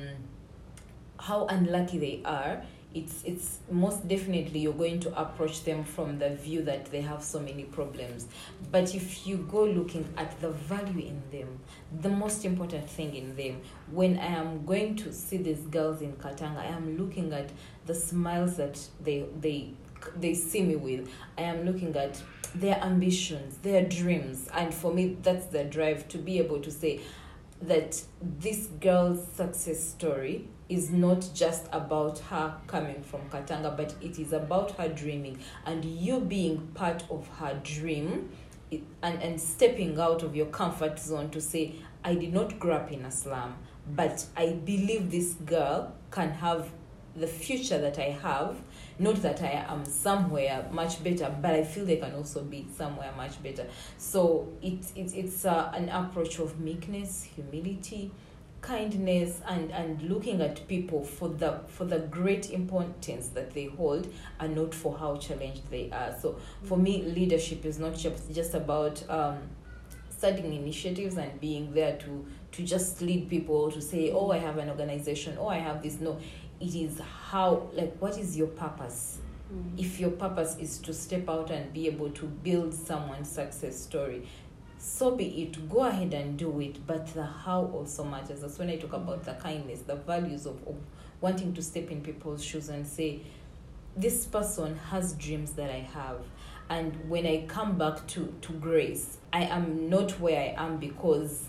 how 1.18 1.46
unlucky 1.48 1.98
they 1.98 2.22
are 2.26 2.62
it's 2.96 3.24
it's 3.26 3.60
most 3.70 4.08
definitely 4.08 4.62
you're 4.62 4.74
going 4.74 5.02
to 5.02 5.22
approach 5.22 5.66
them 5.66 5.84
from 5.84 6.18
the 6.18 6.30
view 6.30 6.64
that 6.64 6.86
they 6.86 7.02
have 7.02 7.22
so 7.22 7.42
many 7.42 7.66
problems. 7.66 8.26
But 8.72 8.96
if 8.96 9.28
you 9.28 9.36
go 9.52 9.66
looking 9.66 10.08
at 10.16 10.40
the 10.40 10.52
value 10.52 11.08
in 11.08 11.22
them 11.30 11.60
the 12.02 12.10
most 12.10 12.46
important 12.46 12.90
thing 12.90 13.16
in 13.16 13.36
them 13.36 13.62
when 13.92 14.18
i 14.18 14.26
am 14.26 14.66
going 14.66 14.96
to 14.96 15.14
see 15.14 15.38
these 15.38 15.62
girls 15.62 16.02
in 16.02 16.14
katanga 16.14 16.60
i 16.60 16.66
am 16.66 16.98
looking 16.98 17.32
at 17.34 17.50
the 17.86 17.94
smiles 17.94 18.58
that 18.58 18.80
they 19.04 19.26
they 19.40 19.70
they 20.16 20.34
see 20.34 20.62
me 20.62 20.76
with 20.76 21.10
i 21.38 21.42
am 21.42 21.66
looking 21.66 21.96
at 21.96 22.22
their 22.56 22.82
ambitions 22.82 23.58
their 23.58 23.84
dreams. 23.84 24.50
And 24.54 24.74
for 24.74 24.94
me 24.94 25.18
that's 25.22 25.48
the 25.48 25.64
drive 25.64 26.08
to 26.10 26.18
be 26.18 26.40
able 26.40 26.60
to 26.62 26.72
say 26.72 27.02
that 27.62 28.02
this 28.22 28.68
girl's 28.80 29.26
success 29.34 29.84
story 29.84 30.48
is 30.68 30.90
not 30.90 31.30
just 31.34 31.68
about 31.72 32.20
her 32.20 32.56
coming 32.68 33.02
from 33.04 33.22
Katanga, 33.30 33.76
but 33.76 33.94
it 34.02 34.20
is 34.20 34.34
about 34.34 34.72
her 34.72 34.90
dreaming. 34.90 35.40
And 35.66 35.86
you 35.86 36.20
being 36.20 36.68
part 36.74 37.04
of 37.10 37.28
her 37.40 37.60
dream 37.64 38.30
and, 38.72 39.22
and 39.22 39.40
stepping 39.40 40.00
out 40.00 40.24
of 40.24 40.36
your 40.36 40.48
comfort 40.48 41.00
zone 41.00 41.30
to 41.30 41.42
say, 41.42 41.76
I 42.04 42.16
did 42.16 42.34
not 42.34 42.60
grow 42.60 42.76
up 42.76 42.92
in 42.92 43.06
a 43.06 43.12
slum, 43.12 43.56
but 43.88 44.26
I 44.36 44.54
believe 44.54 45.12
this 45.12 45.34
girl 45.34 45.94
can 46.12 46.32
have 46.32 46.72
the 47.16 47.28
future 47.28 47.78
that 47.80 47.98
I 48.00 48.10
have. 48.22 48.58
Not 48.98 49.22
that 49.24 49.42
I 49.42 49.66
am 49.68 49.84
somewhere 49.84 50.66
much 50.72 51.04
better, 51.04 51.34
but 51.42 51.52
I 51.52 51.64
feel 51.64 51.86
they 51.86 51.98
can 51.98 52.14
also 52.14 52.42
be 52.44 52.66
somewhere 52.76 53.12
much 53.18 53.42
better. 53.44 53.68
So 53.98 54.48
it's 54.62 54.94
it's 54.96 55.14
it's 55.14 55.46
uh, 55.46 55.72
an 55.74 55.90
approach 55.90 56.40
of 56.40 56.60
meekness, 56.60 57.24
humility, 57.24 58.12
kindness, 58.62 59.42
and 59.48 59.72
and 59.72 60.02
looking 60.04 60.42
at 60.42 60.66
people 60.70 61.04
for 61.04 61.28
the 61.28 61.60
for 61.68 61.84
the 61.84 62.00
great 62.00 62.52
importance 62.52 63.30
that 63.30 63.52
they 63.54 63.66
hold, 63.66 64.08
and 64.40 64.56
not 64.56 64.74
for 64.74 64.98
how 64.98 65.18
challenged 65.18 65.70
they 65.70 65.90
are. 65.92 66.16
So 66.18 66.38
for 66.64 66.78
me, 66.78 67.04
leadership 67.04 67.66
is 67.66 67.80
not 67.80 67.96
just 67.96 68.32
just 68.32 68.54
about 68.54 69.04
um, 69.10 69.40
starting 70.10 70.54
initiatives 70.54 71.18
and 71.18 71.40
being 71.42 71.74
there 71.74 71.98
to 71.98 72.26
to 72.54 72.64
just 72.64 73.02
lead 73.02 73.30
people 73.30 73.70
to 73.70 73.82
say, 73.82 74.12
oh, 74.12 74.32
I 74.32 74.38
have 74.38 74.58
an 74.58 74.70
organization, 74.70 75.38
oh, 75.38 75.50
I 75.50 75.58
have 75.58 75.84
this. 75.84 76.00
No, 76.00 76.18
it 76.60 76.76
is 76.76 77.02
how 77.30 77.70
like 77.74 77.96
what 77.98 78.18
is 78.18 78.38
your 78.38 78.48
purpose? 78.48 79.20
Mm. 79.54 79.80
If 79.80 80.00
your 80.00 80.12
purpose 80.12 80.58
is 80.60 80.80
to 80.80 80.94
step 80.94 81.30
out 81.30 81.52
and 81.52 81.72
be 81.74 81.88
able 81.88 82.10
to 82.12 82.26
build 82.26 82.74
someone's 82.74 83.30
success 83.30 83.80
story 83.80 84.28
so 84.86 85.16
be 85.16 85.42
it. 85.42 85.68
Go 85.68 85.86
ahead 85.86 86.14
and 86.14 86.38
do 86.38 86.60
it. 86.62 86.86
But 86.86 87.08
the 87.08 87.26
how 87.26 87.66
also 87.74 88.04
matters. 88.04 88.42
That's 88.42 88.60
when 88.60 88.70
i 88.70 88.76
talk 88.78 88.94
about 88.94 89.24
the 89.24 89.34
kindness 89.34 89.82
the 89.82 89.96
values 89.96 90.46
of, 90.46 90.56
of 90.68 90.76
wanting 91.22 91.54
to 91.56 91.62
step 91.62 91.90
in 91.90 92.02
people's 92.02 92.44
shoes 92.44 92.70
and 92.70 92.86
say 92.86 93.22
this 93.98 94.26
person 94.26 94.78
has 94.92 95.14
dreams 95.14 95.54
that 95.54 95.70
i 95.70 95.80
have. 95.94 96.20
And 96.70 97.10
when 97.10 97.26
i 97.26 97.46
come 97.48 97.78
back 97.78 98.06
to 98.08 98.34
to 98.42 98.54
grace 98.54 99.18
i 99.34 99.44
am 99.44 99.90
not 99.90 100.12
where 100.20 100.40
i 100.40 100.64
am 100.64 100.78
because 100.78 101.46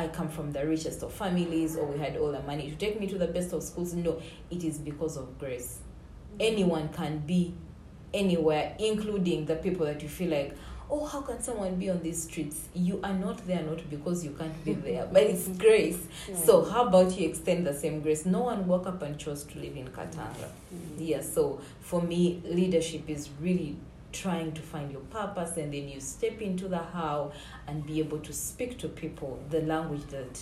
I 0.00 0.08
come 0.08 0.28
from 0.28 0.50
the 0.52 0.66
richest 0.66 1.02
of 1.02 1.12
families 1.12 1.76
or 1.76 1.84
we 1.84 1.98
had 1.98 2.16
all 2.16 2.32
the 2.32 2.42
money 2.42 2.70
to 2.70 2.76
take 2.76 2.98
me 2.98 3.06
to 3.08 3.18
the 3.18 3.26
best 3.26 3.52
of 3.52 3.62
schools. 3.62 3.92
No, 3.92 4.20
it 4.50 4.64
is 4.64 4.78
because 4.78 5.16
of 5.16 5.38
grace. 5.38 5.78
Mm-hmm. 6.32 6.36
Anyone 6.40 6.88
can 6.88 7.18
be 7.18 7.54
anywhere, 8.14 8.74
including 8.78 9.44
the 9.44 9.56
people 9.56 9.84
that 9.86 10.02
you 10.02 10.08
feel 10.08 10.30
like, 10.30 10.56
oh, 10.90 11.04
how 11.04 11.20
can 11.20 11.40
someone 11.42 11.76
be 11.76 11.90
on 11.90 12.02
these 12.02 12.22
streets? 12.22 12.68
You 12.74 12.98
are 13.04 13.12
not 13.12 13.46
there 13.46 13.62
not 13.62 13.88
because 13.90 14.24
you 14.24 14.30
can't 14.30 14.64
be 14.64 14.72
there, 14.72 15.06
but 15.12 15.22
it's 15.22 15.48
grace. 15.58 15.98
So, 16.34 16.64
how 16.64 16.86
about 16.88 17.18
you 17.18 17.28
extend 17.28 17.66
the 17.66 17.74
same 17.74 18.00
grace? 18.00 18.24
No 18.26 18.40
one 18.40 18.66
woke 18.66 18.86
up 18.86 19.02
and 19.02 19.18
chose 19.18 19.44
to 19.44 19.58
live 19.58 19.76
in 19.76 19.88
Katanga. 19.88 20.48
Mm-hmm. 20.74 20.96
Yeah, 20.98 21.20
so 21.20 21.60
for 21.80 22.00
me, 22.02 22.42
leadership 22.44 23.08
is 23.08 23.28
really 23.40 23.76
trying 24.12 24.52
to 24.52 24.60
find 24.60 24.90
your 24.90 25.00
purpose 25.02 25.56
and 25.56 25.72
then 25.72 25.88
you 25.88 26.00
step 26.00 26.40
into 26.40 26.68
the 26.68 26.78
how 26.78 27.32
and 27.66 27.86
be 27.86 27.98
able 27.98 28.18
to 28.18 28.32
speak 28.32 28.78
to 28.78 28.88
people 28.88 29.42
the 29.50 29.60
language 29.62 30.06
that 30.10 30.40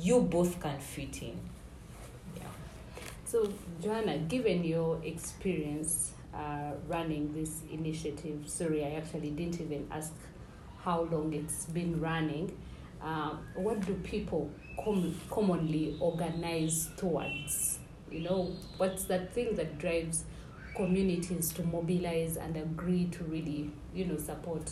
you 0.00 0.20
both 0.20 0.60
can 0.60 0.78
fit 0.78 1.22
in. 1.22 1.38
Yeah. 2.36 2.42
So, 3.24 3.52
Joanah, 3.82 4.28
given 4.28 4.64
your 4.64 5.00
experience 5.04 6.12
uh, 6.34 6.72
running 6.88 7.32
this 7.32 7.60
initiative, 7.70 8.44
sorry, 8.46 8.84
I 8.84 8.92
actually 8.92 9.30
didn't 9.30 9.60
even 9.60 9.86
ask 9.90 10.12
how 10.84 11.02
long 11.02 11.32
it's 11.32 11.66
been 11.66 12.00
running. 12.00 12.56
Uh, 13.02 13.36
what 13.54 13.84
do 13.84 13.94
people 14.04 14.50
com- 14.82 15.14
commonly 15.30 15.96
organize 16.00 16.90
towards? 16.96 17.78
You 18.10 18.20
know, 18.20 18.52
what's 18.76 19.04
that 19.04 19.32
thing 19.32 19.56
that 19.56 19.78
drives 19.78 20.24
communities 20.74 21.52
to 21.54 21.62
mobilize 21.64 22.36
and 22.36 22.56
agree 22.56 23.06
to 23.12 23.24
really, 23.24 23.70
you 23.94 24.04
know, 24.06 24.16
support 24.16 24.70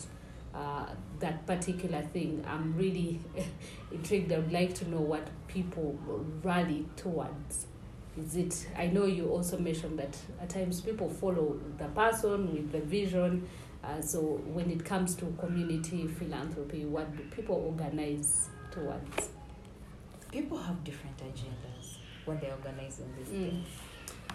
uh, 0.53 0.87
that 1.19 1.45
particular 1.45 2.01
thing? 2.01 2.43
I'm 2.47 2.75
really 2.75 3.19
intrigued. 3.91 4.31
I 4.31 4.39
would 4.39 4.51
like 4.51 4.73
to 4.75 4.89
know 4.89 4.99
what 5.01 5.27
people 5.47 5.97
rally 6.43 6.85
towards. 6.95 7.67
Is 8.17 8.35
it? 8.35 8.67
I 8.77 8.87
know 8.87 9.05
you 9.05 9.29
also 9.29 9.57
mentioned 9.57 9.97
that 9.99 10.17
at 10.41 10.49
times 10.49 10.81
people 10.81 11.09
follow 11.09 11.57
the 11.77 11.85
person 11.85 12.53
with 12.53 12.71
the 12.71 12.81
vision. 12.81 13.47
Uh, 13.83 14.01
so 14.01 14.19
when 14.53 14.69
it 14.69 14.83
comes 14.85 15.15
to 15.15 15.25
community 15.39 16.07
philanthropy, 16.07 16.85
what 16.85 17.15
do 17.15 17.23
people 17.35 17.55
organize 17.55 18.49
towards? 18.69 19.29
People 20.31 20.57
have 20.57 20.83
different 20.83 21.17
agendas 21.17 21.95
when 22.25 22.39
they're 22.39 22.51
organizing 22.53 23.07
this 23.17 23.29
Mm. 23.29 23.49
thing. 23.49 23.65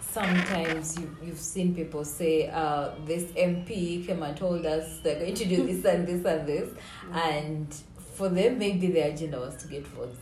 Sometimes 0.01 0.97
you, 0.99 1.15
you've 1.23 1.39
seen 1.39 1.75
people 1.75 2.03
say 2.03 2.49
uh, 2.49 2.91
this 3.05 3.23
mp 3.33 4.05
came 4.05 4.23
and 4.23 4.37
told 4.37 4.65
us 4.65 4.99
they're 4.99 5.19
going 5.19 5.35
to 5.35 5.45
do 5.45 5.65
this 5.65 5.85
and 5.85 6.07
this 6.07 6.25
and 6.25 6.47
this 6.47 6.69
and 7.13 7.73
for 8.15 8.29
them 8.29 8.57
maybe 8.57 8.87
the 8.87 8.99
agenda 8.99 9.39
was 9.39 9.55
to 9.57 9.67
get 9.67 9.85
votes. 9.87 10.17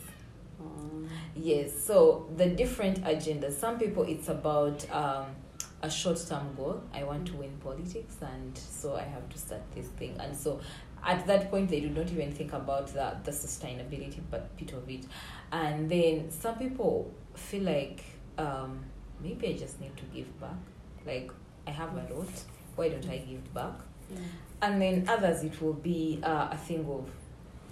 Um, 0.60 1.10
yes 1.36 1.72
so 1.86 2.30
the 2.36 2.48
different 2.48 3.04
agendas 3.04 3.54
some 3.54 3.78
people 3.78 4.04
it's 4.04 4.30
about 4.30 4.90
um, 4.92 5.28
a 5.82 5.90
short-term 5.90 6.56
goal. 6.56 6.82
I 6.94 7.04
want 7.04 7.28
to 7.28 7.34
win 7.36 7.52
politics 7.64 8.16
and 8.22 8.58
so 8.58 8.96
i 8.96 9.04
have 9.04 9.30
to 9.30 9.38
start 9.38 9.62
this 9.74 9.88
thing. 9.88 10.18
And 10.20 10.36
so 10.36 10.60
at 11.04 11.28
that 11.28 11.52
point 11.52 11.70
they 11.70 11.80
do 11.80 11.90
not 11.90 12.12
even 12.12 12.32
think 12.32 12.54
about 12.54 12.88
the, 12.88 13.16
the 13.24 13.32
sustainability 13.32 14.20
but 14.32 14.56
bit 14.58 14.74
of 14.74 14.90
it. 14.90 15.06
And 15.52 15.90
then 15.90 16.32
some 16.32 16.58
people 16.58 17.14
feel 17.36 17.64
like 17.64 18.04
um, 18.38 18.84
maybe 19.26 19.48
i 19.48 19.54
just 19.58 19.82
need 19.82 19.96
to 19.98 20.04
give 20.14 20.30
back. 20.40 20.62
Like 21.06 21.32
i 21.68 21.72
have 21.72 21.94
a 21.94 22.14
lot. 22.14 22.34
Why 22.76 22.90
don't 22.90 23.10
i 23.10 23.18
give 23.18 23.54
back? 23.54 23.74
Mm, 24.14 24.18
and 24.62 24.82
then 24.82 25.06
others 25.08 25.44
it 25.44 25.62
will 25.62 25.74
be 25.74 26.20
uh, 26.24 26.50
a 26.52 26.58
thing 26.58 26.86
of 26.86 27.10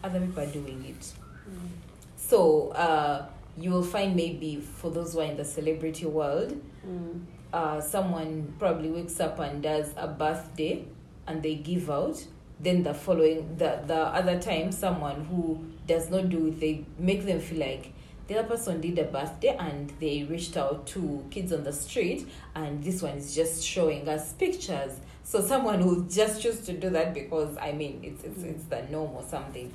other 0.03 0.19
people 0.19 0.43
are 0.43 0.51
doing 0.51 0.83
it. 0.85 1.01
Mm, 1.49 1.69
so 2.17 2.69
uh, 2.69 3.25
you 3.57 3.69
will 3.69 3.83
find 3.83 4.15
maybe 4.15 4.57
for 4.57 4.89
those 4.89 5.13
who 5.13 5.19
are 5.19 5.25
in 5.25 5.37
the 5.37 5.45
celebrity 5.45 6.05
world, 6.05 6.59
mm, 6.87 7.21
uh, 7.53 7.79
someone 7.79 8.53
probably 8.57 8.89
wakes 8.89 9.19
up 9.19 9.39
and 9.39 9.61
does 9.61 9.93
a 9.95 10.07
birthday 10.07 10.83
and 11.27 11.43
they 11.43 11.55
give 11.55 11.89
out. 11.89 12.25
Then 12.59 12.83
the 12.83 12.93
following, 12.93 13.57
the, 13.57 13.81
the 13.85 13.97
other 13.97 14.39
time, 14.39 14.71
someone 14.71 15.25
who 15.25 15.63
does 15.85 16.09
not 16.09 16.29
do 16.29 16.47
it, 16.47 16.59
they 16.59 16.85
make 16.97 17.25
them 17.25 17.39
feel 17.39 17.59
like 17.59 17.93
the 18.27 18.39
other 18.39 18.47
person 18.47 18.79
did 18.79 18.97
a 18.99 19.03
birthday 19.03 19.55
and 19.59 19.91
they 19.99 20.23
reached 20.23 20.55
out 20.55 20.87
to 20.87 21.25
kids 21.29 21.51
on 21.51 21.63
the 21.63 21.73
street 21.73 22.27
and 22.55 22.83
this 22.83 23.01
one 23.01 23.17
is 23.17 23.35
just 23.35 23.63
showing 23.63 24.07
us 24.07 24.33
pictures. 24.33 24.99
So 25.23 25.41
someone 25.41 25.85
will 25.85 26.01
just 26.01 26.41
choose 26.41 26.61
to 26.61 26.73
do 26.73 26.89
that 26.91 27.13
because 27.13 27.57
I 27.57 27.71
mean 27.73 27.99
it's 28.03 28.23
it's, 28.23 28.41
hmm. 28.41 28.49
it's 28.49 28.63
the 28.65 28.83
norm 28.83 29.11
or 29.15 29.23
something. 29.23 29.73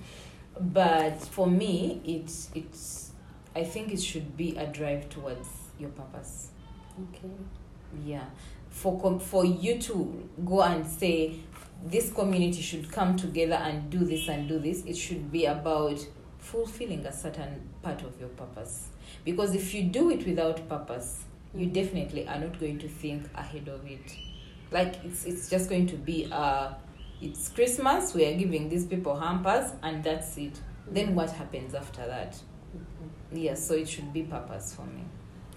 But 0.60 1.20
for 1.20 1.46
me, 1.46 2.00
it's 2.04 2.50
it's 2.54 3.12
I 3.54 3.64
think 3.64 3.92
it 3.92 4.00
should 4.02 4.36
be 4.36 4.56
a 4.56 4.66
drive 4.66 5.08
towards 5.08 5.48
your 5.78 5.90
purpose. 5.90 6.48
okay. 7.02 7.32
Yeah, 8.04 8.24
for 8.68 9.00
com- 9.00 9.20
for 9.20 9.44
you 9.44 9.78
to 9.80 10.28
go 10.44 10.62
and 10.62 10.86
say 10.86 11.40
this 11.84 12.12
community 12.12 12.60
should 12.60 12.90
come 12.90 13.16
together 13.16 13.54
and 13.54 13.88
do 13.88 14.00
this 14.00 14.28
and 14.28 14.48
do 14.48 14.58
this. 14.58 14.84
It 14.84 14.96
should 14.96 15.30
be 15.30 15.46
about 15.46 16.04
fulfilling 16.50 17.04
a 17.06 17.12
certain 17.12 17.68
part 17.82 18.02
of 18.02 18.18
your 18.18 18.30
purpose. 18.30 18.88
Because 19.24 19.54
if 19.54 19.74
you 19.74 19.84
do 19.84 20.10
it 20.10 20.26
without 20.26 20.68
purpose, 20.68 21.24
you 21.54 21.66
definitely 21.66 22.26
are 22.26 22.38
not 22.38 22.58
going 22.58 22.78
to 22.78 22.88
think 22.88 23.24
ahead 23.34 23.68
of 23.68 23.86
it. 23.86 24.16
Like 24.70 24.96
it's 25.04 25.24
it's 25.24 25.48
just 25.48 25.68
going 25.68 25.86
to 25.88 25.96
be 25.96 26.28
uh 26.30 26.72
it's 27.20 27.48
Christmas, 27.48 28.14
we 28.14 28.24
are 28.26 28.34
giving 28.34 28.68
these 28.68 28.86
people 28.86 29.18
hampers 29.18 29.72
and 29.82 30.04
that's 30.04 30.36
it. 30.36 30.60
Then 30.90 31.14
what 31.14 31.30
happens 31.30 31.74
after 31.74 32.06
that? 32.06 32.40
Yes, 33.32 33.66
so 33.66 33.74
it 33.74 33.88
should 33.88 34.12
be 34.12 34.22
purpose 34.22 34.74
for 34.74 34.82
me. 34.82 35.04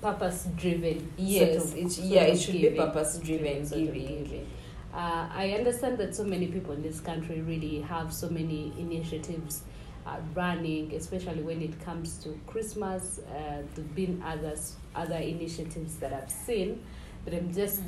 Purpose 0.02 0.48
driven. 0.58 1.14
Yes, 1.18 1.74
it's 1.74 2.00
yeah, 2.00 2.24
it 2.24 2.38
should 2.38 2.60
be 2.60 2.70
purpose 2.72 3.18
driven 3.20 3.64
giving. 3.64 4.24
giving. 4.24 4.48
Uh, 4.94 5.30
I 5.32 5.52
understand 5.58 5.98
that 6.00 6.16
so 6.16 6.24
many 6.26 6.48
people 6.48 6.74
in 6.74 6.82
this 6.82 7.00
country 7.00 7.42
really 7.42 7.80
have 7.82 8.12
so 8.12 8.30
many 8.30 8.74
initiatives 8.78 9.64
uh, 10.06 10.18
running, 10.34 10.94
especially 10.94 11.42
when 11.42 11.62
it 11.62 11.80
comes 11.84 12.18
to 12.24 12.40
Christmas. 12.48 13.20
Uh, 13.20 13.64
there've 13.76 13.96
been 13.96 14.22
others, 14.26 14.76
other 14.96 15.18
initiatives 15.18 15.98
that 15.98 16.14
I've 16.14 16.32
seen, 16.32 16.84
but 17.24 17.34
I'm 17.34 17.54
just 17.54 17.82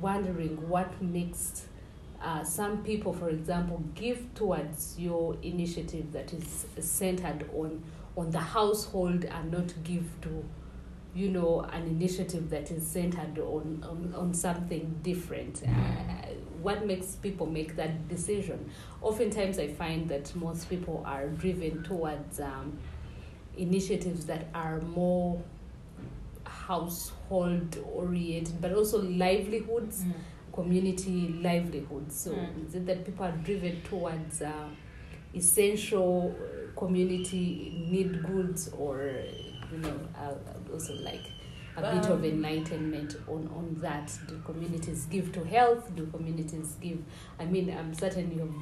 wondering 0.00 0.68
what 0.68 1.00
makes 1.02 1.66
uh, 2.22 2.42
some 2.42 2.82
people, 2.82 3.12
for 3.12 3.28
example, 3.28 3.82
give 3.94 4.34
towards 4.34 4.98
your 4.98 5.36
initiative 5.42 6.12
that 6.12 6.32
is 6.32 6.66
centered 6.80 7.48
on 7.54 7.82
on 8.16 8.30
the 8.30 8.38
household 8.38 9.24
and 9.24 9.50
not 9.50 9.72
give 9.82 10.04
to 10.22 10.44
you 11.14 11.28
know 11.28 11.60
an 11.72 11.82
initiative 11.86 12.50
that 12.50 12.70
is 12.70 12.86
centered 12.86 13.38
on 13.38 13.84
on, 13.88 14.14
on 14.16 14.34
something 14.34 14.98
different. 15.02 15.62
Uh, 15.66 15.70
what 16.62 16.86
makes 16.86 17.14
people 17.16 17.46
make 17.46 17.76
that 17.76 18.08
decision? 18.08 18.70
Oftentimes 19.02 19.58
i 19.58 19.68
find 19.68 20.08
that 20.08 20.34
most 20.34 20.68
people 20.70 21.02
are 21.06 21.28
driven 21.28 21.82
towards 21.82 22.40
um, 22.40 22.78
initiatives 23.56 24.26
that 24.26 24.46
are 24.54 24.80
more 24.80 25.40
household 26.44 27.78
oriented 27.92 28.60
but 28.60 28.72
also 28.72 29.02
livelihoods 29.02 30.04
community 30.52 31.34
livelihoods. 31.42 32.14
So 32.14 32.30
Mm. 32.30 32.66
is 32.68 32.74
it 32.76 32.86
that 32.86 33.04
people 33.04 33.24
are 33.26 33.36
driven 33.48 33.80
towards 33.82 34.40
uh, 34.40 34.68
essential 35.34 36.32
uh, 36.34 36.78
community 36.78 37.86
need 37.90 38.22
goods 38.22 38.68
or 38.78 39.10
you 39.72 39.78
know 39.78 39.98
uh, 40.16 40.34
also 40.72 40.94
like 40.94 41.24
a 41.76 41.80
bit 41.80 42.06
of 42.06 42.18
Um, 42.18 42.24
enlightenment 42.24 43.16
on 43.26 43.48
on 43.48 43.76
that. 43.80 44.16
Do 44.28 44.40
communities 44.44 45.06
give 45.06 45.32
to 45.32 45.44
health? 45.44 45.94
Do 45.96 46.06
communities 46.06 46.76
give 46.80 46.98
i 47.40 47.44
mean 47.44 47.68
i'm 47.70 47.92
certain 47.94 48.30
you've 48.36 48.54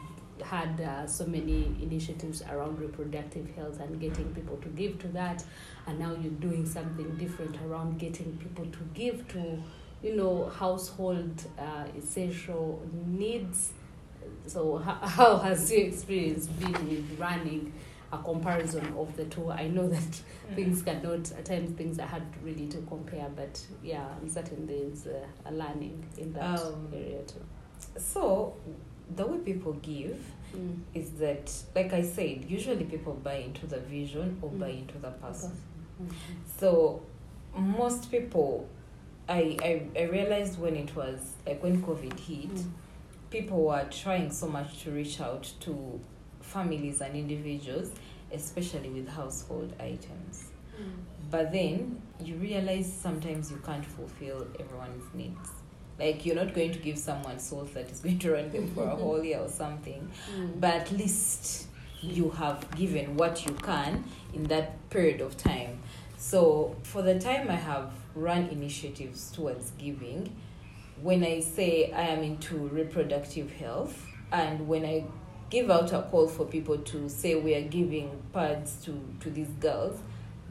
had 0.43 0.81
uh, 0.81 1.07
so 1.07 1.27
many 1.27 1.75
initiatives 1.81 2.43
around 2.51 2.79
reproductive 2.79 3.49
health 3.55 3.81
and 3.81 4.01
getting 4.01 4.35
people 4.35 4.57
to 4.59 4.69
give 4.71 4.99
to 4.99 5.09
that. 5.09 5.45
And 5.87 5.99
now 5.99 6.17
you're 6.21 6.33
doing 6.33 6.67
something 6.67 7.17
different 7.17 7.57
around 7.62 7.99
getting 7.99 8.37
people 8.38 8.67
to 8.67 8.79
give 8.95 9.27
to 9.29 9.62
you 10.03 10.17
know 10.17 10.49
household 10.49 11.45
uh, 11.59 11.85
essential 11.97 12.83
needs. 13.07 13.73
So 14.47 14.79
how, 14.79 14.95
how 15.03 15.38
has 15.38 15.71
your 15.71 15.87
experience 15.87 16.47
been 16.47 16.73
with 16.73 17.19
running 17.19 17.73
a 18.12 18.18
comparison 18.18 18.87
of 18.98 19.16
the 19.16 19.25
two 19.27 19.51
i 19.51 19.66
know 19.68 19.88
that 19.88 20.20
things 20.55 20.83
cannot 20.83 21.31
at 21.33 21.44
times 21.46 21.70
things 21.79 21.98
are 21.98 22.07
hard 22.07 22.22
really 22.42 22.66
to 22.68 22.79
compare 22.83 23.29
but 23.35 23.64
yeah 23.83 24.07
i'm 24.20 24.29
certain 24.29 24.66
there's 24.66 25.07
uh, 25.07 25.27
a 25.46 25.53
learning 25.53 26.05
in 26.18 26.33
that 26.35 26.61
Um, 26.61 26.88
area 26.92 27.22
too 27.22 27.40
So 27.98 28.55
the 29.16 29.27
way 29.27 29.38
people 29.38 29.72
give 29.75 30.18
mm. 30.57 30.79
is 30.94 31.11
that, 31.18 31.53
like 31.75 31.92
I 31.92 32.03
said, 32.03 32.44
usually 32.48 32.85
people 32.85 33.12
buy 33.14 33.35
into 33.48 33.66
the 33.66 33.81
vision 33.81 34.38
or 34.40 34.51
buy 34.51 34.70
Mm. 34.70 34.79
into 34.83 34.98
the 34.98 35.11
person. 35.11 35.51
Mhm. 36.01 36.12
So 36.59 37.03
most 37.57 38.11
people, 38.11 38.68
I, 39.29 39.57
I 39.70 39.72
I 39.98 40.05
realized 40.05 40.59
when 40.61 40.77
it 40.77 40.94
was 40.96 41.18
like 41.46 41.61
when 41.62 41.83
COVID 41.83 42.18
hit, 42.20 42.51
Mm. 42.55 42.70
people 43.31 43.64
were 43.64 43.85
trying 43.90 44.31
so 44.31 44.46
much 44.48 44.83
to 44.85 44.90
reach 44.92 45.20
out 45.20 45.53
to 45.61 46.01
families 46.53 47.01
and 47.01 47.17
individuals, 47.17 47.91
especially 48.33 48.91
with 48.91 49.09
household 49.09 49.73
items. 49.81 50.51
Mm. 50.81 50.93
But 51.31 51.53
then 51.53 52.03
you 52.21 52.37
realize 52.37 52.93
sometimes 52.93 53.51
you 53.51 53.59
can't 53.65 53.85
fulfill 53.85 54.47
everyone's 54.61 55.15
needs. 55.15 55.51
Like 55.99 56.27
you're 56.27 56.37
not 56.37 56.55
going 56.55 56.73
to 56.73 56.79
give 56.79 56.99
someone 56.99 57.38
salt 57.38 57.73
that 57.75 57.91
is 57.91 58.01
going 58.01 58.19
to 58.21 58.33
run 58.33 58.51
them 58.51 58.69
for 58.75 58.85
a 58.85 58.97
whole 58.97 59.23
year 59.23 59.38
or 59.38 59.49
something. 59.49 60.11
Mm. 60.37 60.61
But 60.61 60.75
at 60.75 60.93
least 60.93 61.69
you 62.03 62.31
have 62.31 62.69
given 62.77 63.17
what 63.17 63.47
you 63.47 63.53
can 63.55 64.05
in 64.35 64.45
that 64.45 64.88
period 64.91 65.21
of 65.21 65.37
time. 65.37 65.79
So 66.17 66.77
for 66.83 67.03
the 67.03 67.19
time 67.19 67.49
I 67.51 67.57
have 67.57 67.93
run 68.15 68.49
initiatives 68.49 69.31
towards 69.31 69.71
giving, 69.73 70.35
when 71.01 71.25
I 71.25 71.41
say 71.41 71.93
I 71.93 72.03
am 72.03 72.23
into 72.23 72.57
reproductive 72.57 73.51
health 73.53 74.07
and 74.31 74.69
when 74.69 74.85
I 74.85 75.05
give 75.53 75.71
out 75.71 75.93
a 75.93 76.01
call 76.11 76.27
for 76.27 76.47
people 76.47 76.79
to 76.79 77.11
say 77.11 77.35
we 77.35 77.55
are 77.55 77.69
giving 77.69 78.11
pads 78.33 78.77
to, 78.83 78.99
to 79.21 79.29
these 79.29 79.51
girls, 79.61 80.01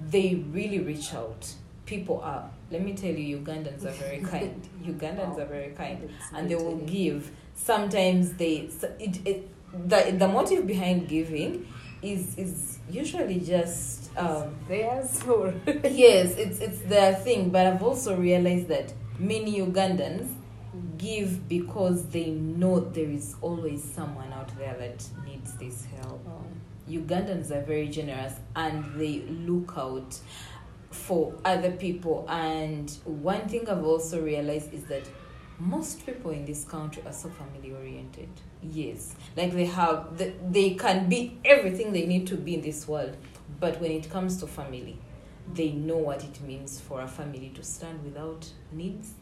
they 0.10 0.36
really 0.52 0.78
reach 0.80 1.12
out. 1.16 1.52
People 1.88 2.22
are, 2.22 2.48
let 2.70 2.84
me 2.84 2.94
tell 2.94 3.12
you, 3.12 3.40
Ugandans 3.40 3.84
are 3.84 3.90
very 3.92 4.20
kind. 4.32 4.62
Ugandans 4.86 5.40
are 5.40 5.46
very 5.46 5.72
kind 5.72 6.04
It's 6.04 6.14
and 6.34 6.48
they 6.50 6.56
will 6.56 6.78
give. 6.78 7.32
Sometimes 7.56 8.34
they 8.34 8.70
it, 9.00 9.18
it 9.26 9.50
the 9.88 10.16
the 10.18 10.28
motive 10.28 10.68
behind 10.68 11.08
giving 11.10 11.68
is 12.04 12.38
is 12.38 12.80
usually 12.90 13.40
just 13.40 14.16
um, 14.18 14.56
theirs 14.68 15.22
or 15.24 15.54
yes 15.84 16.36
it's 16.38 16.60
it's 16.60 16.80
their 16.82 17.16
thing. 17.16 17.50
But 17.50 17.66
I've 17.68 17.84
also 17.84 18.16
realized 18.16 18.68
that 18.68 18.94
many 19.20 19.60
Ugandans 19.60 20.32
give 21.02 21.50
because 21.50 22.06
they 22.08 22.28
know 22.30 22.80
there 22.80 23.10
is 23.10 23.36
always 23.42 23.84
someone 23.84 24.32
out 24.32 24.56
there 24.58 24.76
that 24.78 25.04
needs 25.26 25.54
this 25.56 25.86
help. 25.98 26.22
Oh. 26.28 26.44
Ugandans 26.90 27.52
are 27.52 27.62
very 27.62 27.88
generous 27.88 28.34
and 28.56 28.86
they 28.96 29.22
look 29.46 29.74
out 29.78 30.20
for 30.92 31.34
other 31.44 31.72
people. 31.72 32.26
And 32.30 32.92
one 33.06 33.48
thing 33.48 33.68
I've 33.68 33.84
also 33.84 34.22
realized 34.22 34.74
is 34.74 34.84
that 34.86 35.04
most 35.58 36.06
people 36.06 36.32
in 36.32 36.46
this 36.46 36.66
country 36.66 37.02
are 37.06 37.14
so 37.14 37.30
family 37.30 37.74
oriented. 37.74 38.30
Yes, 38.62 39.16
like 39.36 39.54
they 39.54 39.66
have, 39.66 40.18
the, 40.18 40.34
they 40.50 40.76
can 40.76 41.10
be 41.10 41.40
everything 41.46 41.94
they 41.94 42.06
need 42.06 42.28
to 42.28 42.36
be 42.36 42.56
in 42.56 42.62
this 42.62 42.88
world, 42.88 43.16
but 43.60 43.80
when 43.82 43.92
it 43.92 44.10
comes 44.10 44.38
to 44.38 44.48
family, 44.48 44.98
they 45.54 45.72
know 45.72 45.98
what 45.98 46.24
it 46.24 46.42
means 46.42 46.80
for 46.80 47.02
a 47.02 47.08
family 47.08 47.52
to 47.56 47.64
stand 47.64 48.04
without 48.04 48.48
needs 48.72 49.14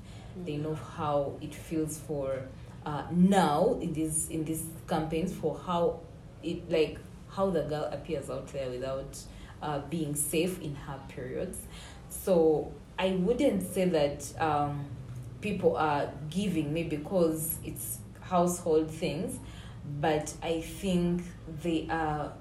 they 0.46 0.58
know 0.58 0.76
how 0.76 1.34
it 1.42 1.54
feels 1.54 1.98
for 2.00 2.44
uh, 2.86 3.04
now 3.12 3.78
in 3.82 3.94
these 3.94 4.30
in 4.30 4.46
these 4.46 4.66
campaigns 4.88 5.34
for 5.34 5.58
how 5.66 6.00
it 6.44 6.70
like 6.70 6.98
how 7.30 7.50
the 7.50 7.62
girl 7.64 7.90
appears 7.92 8.30
out 8.30 8.48
there 8.48 8.70
without 8.70 9.18
uh, 9.62 9.80
being 9.90 10.16
safe 10.16 10.62
in 10.62 10.76
her 10.76 11.00
periods. 11.10 11.60
So 12.10 12.72
i 13.00 13.12
wouldn't 13.12 13.64
say 13.64 13.86
that 13.86 14.24
um, 14.40 14.86
people 15.42 15.76
are 15.78 16.12
giving 16.30 16.72
me 16.72 16.84
because 16.84 17.58
it's 17.64 18.00
household 18.20 18.92
things 18.92 19.40
but 20.02 20.32
i 20.44 20.62
think 20.62 21.24
they 21.64 21.88
are 21.90 22.32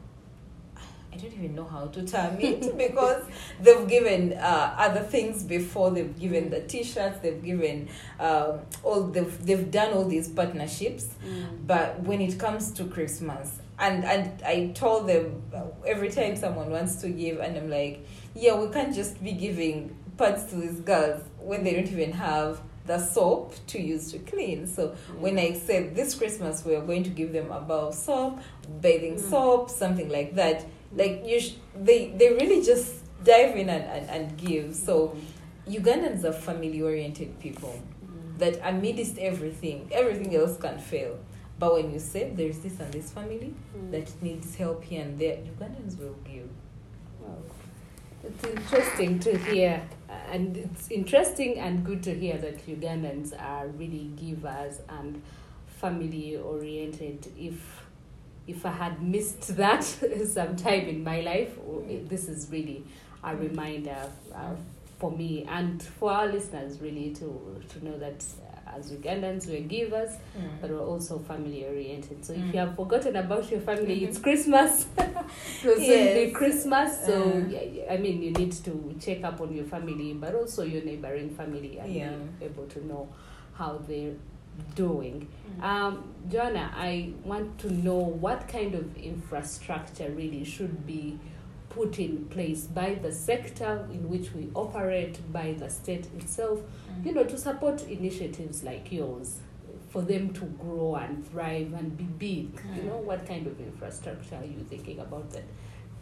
don't 1.21 1.33
even 1.33 1.55
know 1.55 1.65
how 1.65 1.87
to 1.87 2.03
term 2.07 2.37
it 2.41 2.77
because 2.85 3.25
they've 3.61 3.87
given 3.89 4.33
uh, 4.35 4.75
other 4.79 5.01
things 5.01 5.43
before. 5.43 5.91
They've 5.91 6.19
given 6.19 6.51
the 6.51 6.61
T-shirts. 6.61 7.19
They've 7.21 7.43
given 7.43 7.89
um, 8.21 8.61
all. 8.83 9.03
They've 9.05 9.47
they've 9.47 9.71
done 9.71 9.93
all 9.95 10.05
these 10.05 10.29
partnerships. 10.29 11.07
Mm. 11.27 11.67
But 11.67 12.01
when 12.01 12.21
it 12.21 12.39
comes 12.39 12.73
to 12.73 12.85
Christmas, 12.85 13.61
and 13.79 14.05
and 14.05 14.43
I 14.45 14.73
told 14.75 15.09
them 15.09 15.43
uh, 15.55 15.65
every 15.87 16.11
time 16.11 16.37
someone 16.37 16.71
wants 16.71 16.97
to 17.03 17.09
give, 17.09 17.41
and 17.41 17.57
I'm 17.57 17.71
like, 17.71 18.07
yeah, 18.35 18.55
we 18.57 18.69
can't 18.73 18.95
just 18.95 19.23
be 19.23 19.33
giving 19.33 19.97
pads 20.17 20.45
to 20.51 20.57
these 20.57 20.81
girls 20.81 21.23
when 21.41 21.65
they 21.65 21.75
don't 21.75 21.87
even 21.93 22.13
have 22.13 22.61
the 22.87 22.99
soap 22.99 23.55
to 23.67 23.79
use 23.81 24.11
to 24.13 24.19
clean. 24.21 24.67
So 24.67 24.97
when 25.19 25.39
I 25.39 25.53
said 25.53 25.95
this 25.95 26.15
Christmas 26.15 26.65
we 26.65 26.75
are 26.75 26.81
going 26.81 27.03
to 27.05 27.11
give 27.11 27.33
them 27.35 27.51
a 27.53 27.61
bar 27.61 27.89
of 27.89 27.95
soap, 27.95 28.41
bathing 28.81 29.17
Mm. 29.17 29.31
soap, 29.31 29.71
something 29.71 30.09
like 30.09 30.35
that, 30.37 30.65
like 30.93 31.23
you, 31.27 31.41
sh- 31.41 31.55
they 31.75 32.11
they 32.17 32.31
really 32.33 32.65
just 32.65 32.95
dive 33.25 33.57
in 33.57 33.69
and, 33.69 33.85
and, 33.85 34.11
and 34.11 34.37
give. 34.39 34.75
So 34.75 35.17
Ugandans 35.69 36.25
are 36.25 36.33
family 36.33 36.81
oriented 36.83 37.39
people 37.41 37.83
Mm. 38.07 38.39
that 38.39 38.61
amidst 38.67 39.19
everything, 39.19 39.89
everything 39.93 40.35
else 40.35 40.57
can 40.57 40.79
fail. 40.79 41.19
But 41.59 41.75
when 41.75 41.93
you 41.93 41.99
say 41.99 42.31
there's 42.35 42.59
this 42.61 42.79
and 42.81 42.91
this 42.93 43.11
family 43.11 43.53
Mm. 43.77 43.91
that 43.91 44.23
needs 44.23 44.55
help 44.55 44.85
here 44.85 45.03
and 45.03 45.19
there, 45.19 45.37
Ugandans 45.37 45.99
will 45.99 46.17
give. 46.25 46.49
Wow. 47.21 47.37
It's 48.25 48.45
interesting 48.45 49.19
to 49.21 49.37
hear, 49.39 49.83
and 50.33 50.57
it's 50.57 50.91
interesting 50.91 51.59
and 51.59 51.85
good 51.85 52.03
to 52.05 52.15
hear 52.15 52.37
that 52.39 52.67
Ugandans 52.67 53.33
are 53.41 53.69
really 53.69 54.11
givers 54.17 54.81
and 54.89 55.21
family 55.67 56.37
oriented. 56.37 57.27
If 57.39 57.85
if 58.49 58.65
I 58.67 58.73
had 58.73 59.03
missed 59.03 59.57
that 59.57 59.85
sometime 60.27 60.87
in 60.89 61.05
my 61.05 61.21
life, 61.21 61.53
this 62.09 62.29
is 62.29 62.49
really 62.51 62.85
a 63.23 63.37
reminder 63.37 64.11
uh, 64.35 64.55
for 64.99 65.11
me 65.13 65.47
and 65.49 65.83
for 65.83 66.11
our 66.11 66.27
listeners, 66.27 66.81
really, 66.81 67.11
to 67.15 67.61
to 67.69 67.85
know 67.85 67.97
that 67.99 68.25
uh, 68.43 68.77
as 68.77 68.91
Ugandans 68.93 69.47
we're 69.49 69.61
givers, 69.61 70.11
but 70.61 70.71
we're 70.71 70.81
also 70.85 71.19
family 71.19 71.65
oriented. 71.65 72.25
So 72.25 72.33
if 72.33 72.41
Mm. 72.41 72.55
you 72.55 72.61
have 72.61 72.75
forgotten 72.77 73.15
about 73.17 73.51
your 73.51 73.61
family, 73.61 74.05
it's 74.05 74.19
Christmas. 74.19 74.87
it 74.99 75.65
will 75.65 75.77
soon 75.77 76.15
be 76.15 76.21
Yes. 76.27 76.37
Christmas. 76.37 76.91
So 77.07 77.15
Uh. 77.39 77.95
I 77.95 77.97
mean, 77.99 78.23
you 78.23 78.33
need 78.33 78.53
to 78.69 78.95
check 79.01 79.23
up 79.25 79.41
on 79.41 79.55
your 79.55 79.65
family, 79.65 80.13
but 80.15 80.35
also 80.35 80.63
your 80.65 80.83
neighboring 80.85 81.31
family, 81.31 81.79
and 81.79 81.93
Yeah. 81.95 82.11
be 82.41 82.47
able 82.47 82.67
to 82.67 82.87
know 82.87 83.09
how 83.55 83.79
they're 83.89 84.15
doing. 84.75 85.29
Mm. 85.61 85.63
Um, 85.65 86.15
Joanah, 86.29 86.71
I 86.75 87.13
want 87.25 87.59
to 87.61 87.73
know 87.73 87.97
what 87.99 88.49
kind 88.49 88.75
of 88.75 88.97
infrastructure 88.97 90.11
really 90.11 90.45
should 90.45 90.87
be 90.87 91.19
put 91.71 91.99
in 91.99 92.25
place 92.27 92.65
by 92.65 92.95
the 92.95 93.13
sector 93.13 93.87
in 93.93 94.09
which 94.09 94.33
we 94.35 94.51
operate, 94.55 95.21
by 95.33 95.53
the 95.59 95.69
state 95.71 96.07
itself, 96.17 96.61
you 97.05 97.13
know, 97.13 97.25
to 97.25 97.37
support 97.37 97.83
initiatives 97.89 98.65
like 98.65 98.91
yours, 98.91 99.39
for 99.91 100.03
them 100.03 100.33
to 100.35 100.45
grow 100.45 100.97
and 100.97 101.27
thrive 101.31 101.73
and 101.75 101.97
be 101.97 102.05
big. 102.05 102.61
You 102.75 102.83
Mm. 102.83 102.85
know, 102.87 102.97
what 102.99 103.27
kind 103.27 103.47
of 103.47 103.59
infrastructure 103.61 104.37
are 104.37 104.45
you 104.45 104.65
thinking 104.69 104.99
about 105.01 105.31
that 105.31 105.45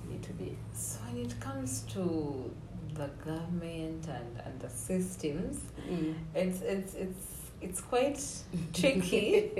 need 0.08 0.22
to 0.22 0.32
be? 0.34 0.56
So 0.72 0.98
when 1.06 1.24
it 1.26 1.38
comes 1.40 1.82
to 1.94 2.50
the 2.94 3.08
government 3.24 4.06
and, 4.08 4.40
and 4.44 4.60
the 4.60 4.70
systems, 4.70 5.60
it's 6.34 6.60
it's 6.62 6.94
it's 6.94 7.36
it's 7.60 7.80
quite 7.80 8.18
tricky. 8.72 9.50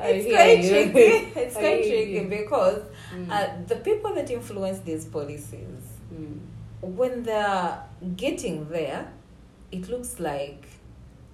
It's 0.00 0.26
quite 0.34 0.62
you. 0.62 0.68
tricky. 0.70 1.32
It's 1.40 1.54
quite 1.54 1.82
tricky 1.82 2.10
you. 2.12 2.24
because 2.28 2.82
Mm. 3.14 3.30
uh, 3.30 3.48
the 3.66 3.76
people 3.76 4.14
that 4.14 4.30
influence 4.30 4.80
these 4.80 5.06
policies, 5.06 5.82
Mm. 6.14 6.38
when 6.82 7.22
they're 7.22 7.82
getting 8.16 8.68
there, 8.68 9.10
it 9.72 9.88
looks 9.88 10.20
like 10.20 10.66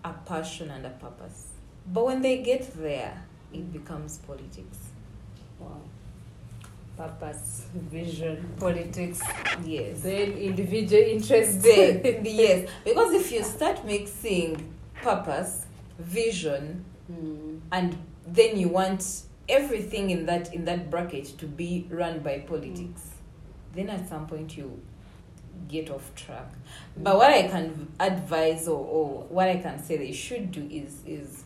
a 0.04 0.12
passion 0.24 0.70
and 0.70 0.86
a 0.86 0.90
purpose. 0.90 1.48
But 1.92 2.04
when 2.06 2.22
they 2.22 2.42
get 2.42 2.72
there, 2.76 3.24
it 3.52 3.72
becomes 3.72 4.18
politics. 4.18 4.78
Wow. 5.58 5.80
Purpose, 6.96 7.66
vision, 7.74 8.54
politics, 8.60 9.20
Yes. 9.64 10.00
then 10.02 10.32
individual 10.32 11.02
interests. 11.02 11.66
Yes, 11.66 12.68
because 12.84 13.12
if 13.14 13.32
you 13.32 13.42
start 13.42 13.84
mixing 13.84 14.73
purpose, 15.04 15.66
vision, 15.98 16.84
Mm. 17.12 17.60
and 17.70 17.98
then 18.26 18.56
you 18.58 18.68
want 18.68 19.24
everything 19.46 20.08
in 20.08 20.24
that 20.24 20.54
in 20.54 20.64
that 20.64 20.90
bracket 20.90 21.26
to 21.36 21.46
be 21.46 21.86
run 21.90 22.20
by 22.20 22.38
politics, 22.38 23.02
then 23.74 23.90
at 23.90 24.08
some 24.08 24.26
point 24.26 24.56
you 24.56 24.80
get 25.68 25.90
off 25.90 26.14
track. 26.14 26.50
But 26.96 27.16
what 27.16 27.30
I 27.30 27.42
can 27.48 27.92
advise 28.00 28.66
or, 28.68 28.78
or 28.78 29.24
what 29.28 29.48
I 29.48 29.56
can 29.58 29.78
say 29.82 29.98
they 29.98 30.12
should 30.12 30.50
do 30.50 30.66
is 30.70 31.02
is 31.06 31.44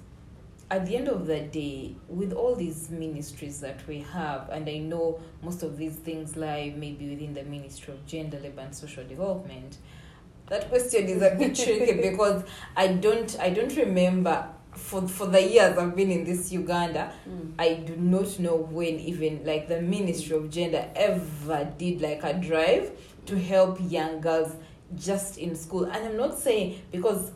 at 0.71 0.87
the 0.87 0.97
end 0.97 1.09
of 1.09 1.27
the 1.27 1.41
day, 1.41 1.97
with 2.09 2.33
all 2.33 2.55
these 2.55 2.91
ministries 2.91 3.59
that 3.61 3.81
we 3.89 4.01
have, 4.13 4.51
and 4.51 4.69
I 4.69 4.79
know 4.79 5.19
most 5.43 5.63
of 5.63 5.77
these 5.79 5.97
things 5.97 6.37
lie 6.37 6.73
maybe 6.77 7.09
within 7.09 7.33
the 7.35 7.43
Ministry 7.43 7.95
of 7.95 8.07
Gender, 8.07 8.39
Labor 8.39 8.61
and 8.61 8.75
Social 8.75 9.03
Development. 9.05 9.77
That 10.49 10.69
question 10.69 11.05
is 11.07 11.23
a 11.23 11.35
bit 11.35 11.55
tricky 11.55 11.93
because 12.11 12.45
I 12.77 12.89
don't 12.89 13.37
I 13.41 13.51
don't 13.51 13.75
remember 13.77 14.49
for 14.73 15.07
for 15.09 15.27
the 15.27 15.43
years 15.43 15.77
I've 15.77 15.95
been 15.97 16.11
in 16.11 16.25
this 16.25 16.53
Uganda, 16.53 17.13
Mm. 17.29 17.53
I 17.59 17.75
do 17.75 17.97
not 17.97 18.39
know 18.39 18.57
when 18.57 18.99
even 19.01 19.45
like 19.45 19.69
the 19.69 19.83
Ministry 19.83 20.37
of 20.37 20.51
Gender 20.51 20.89
ever 20.95 21.71
did 21.77 22.01
like 22.01 22.23
a 22.23 22.33
drive 22.35 22.93
to 23.27 23.39
help 23.39 23.79
young 23.81 24.21
girls 24.21 24.55
just 24.97 25.37
in 25.39 25.55
school. 25.55 25.85
And 25.85 25.97
I'm 26.07 26.17
not 26.17 26.39
saying 26.39 26.81
because 26.91 27.33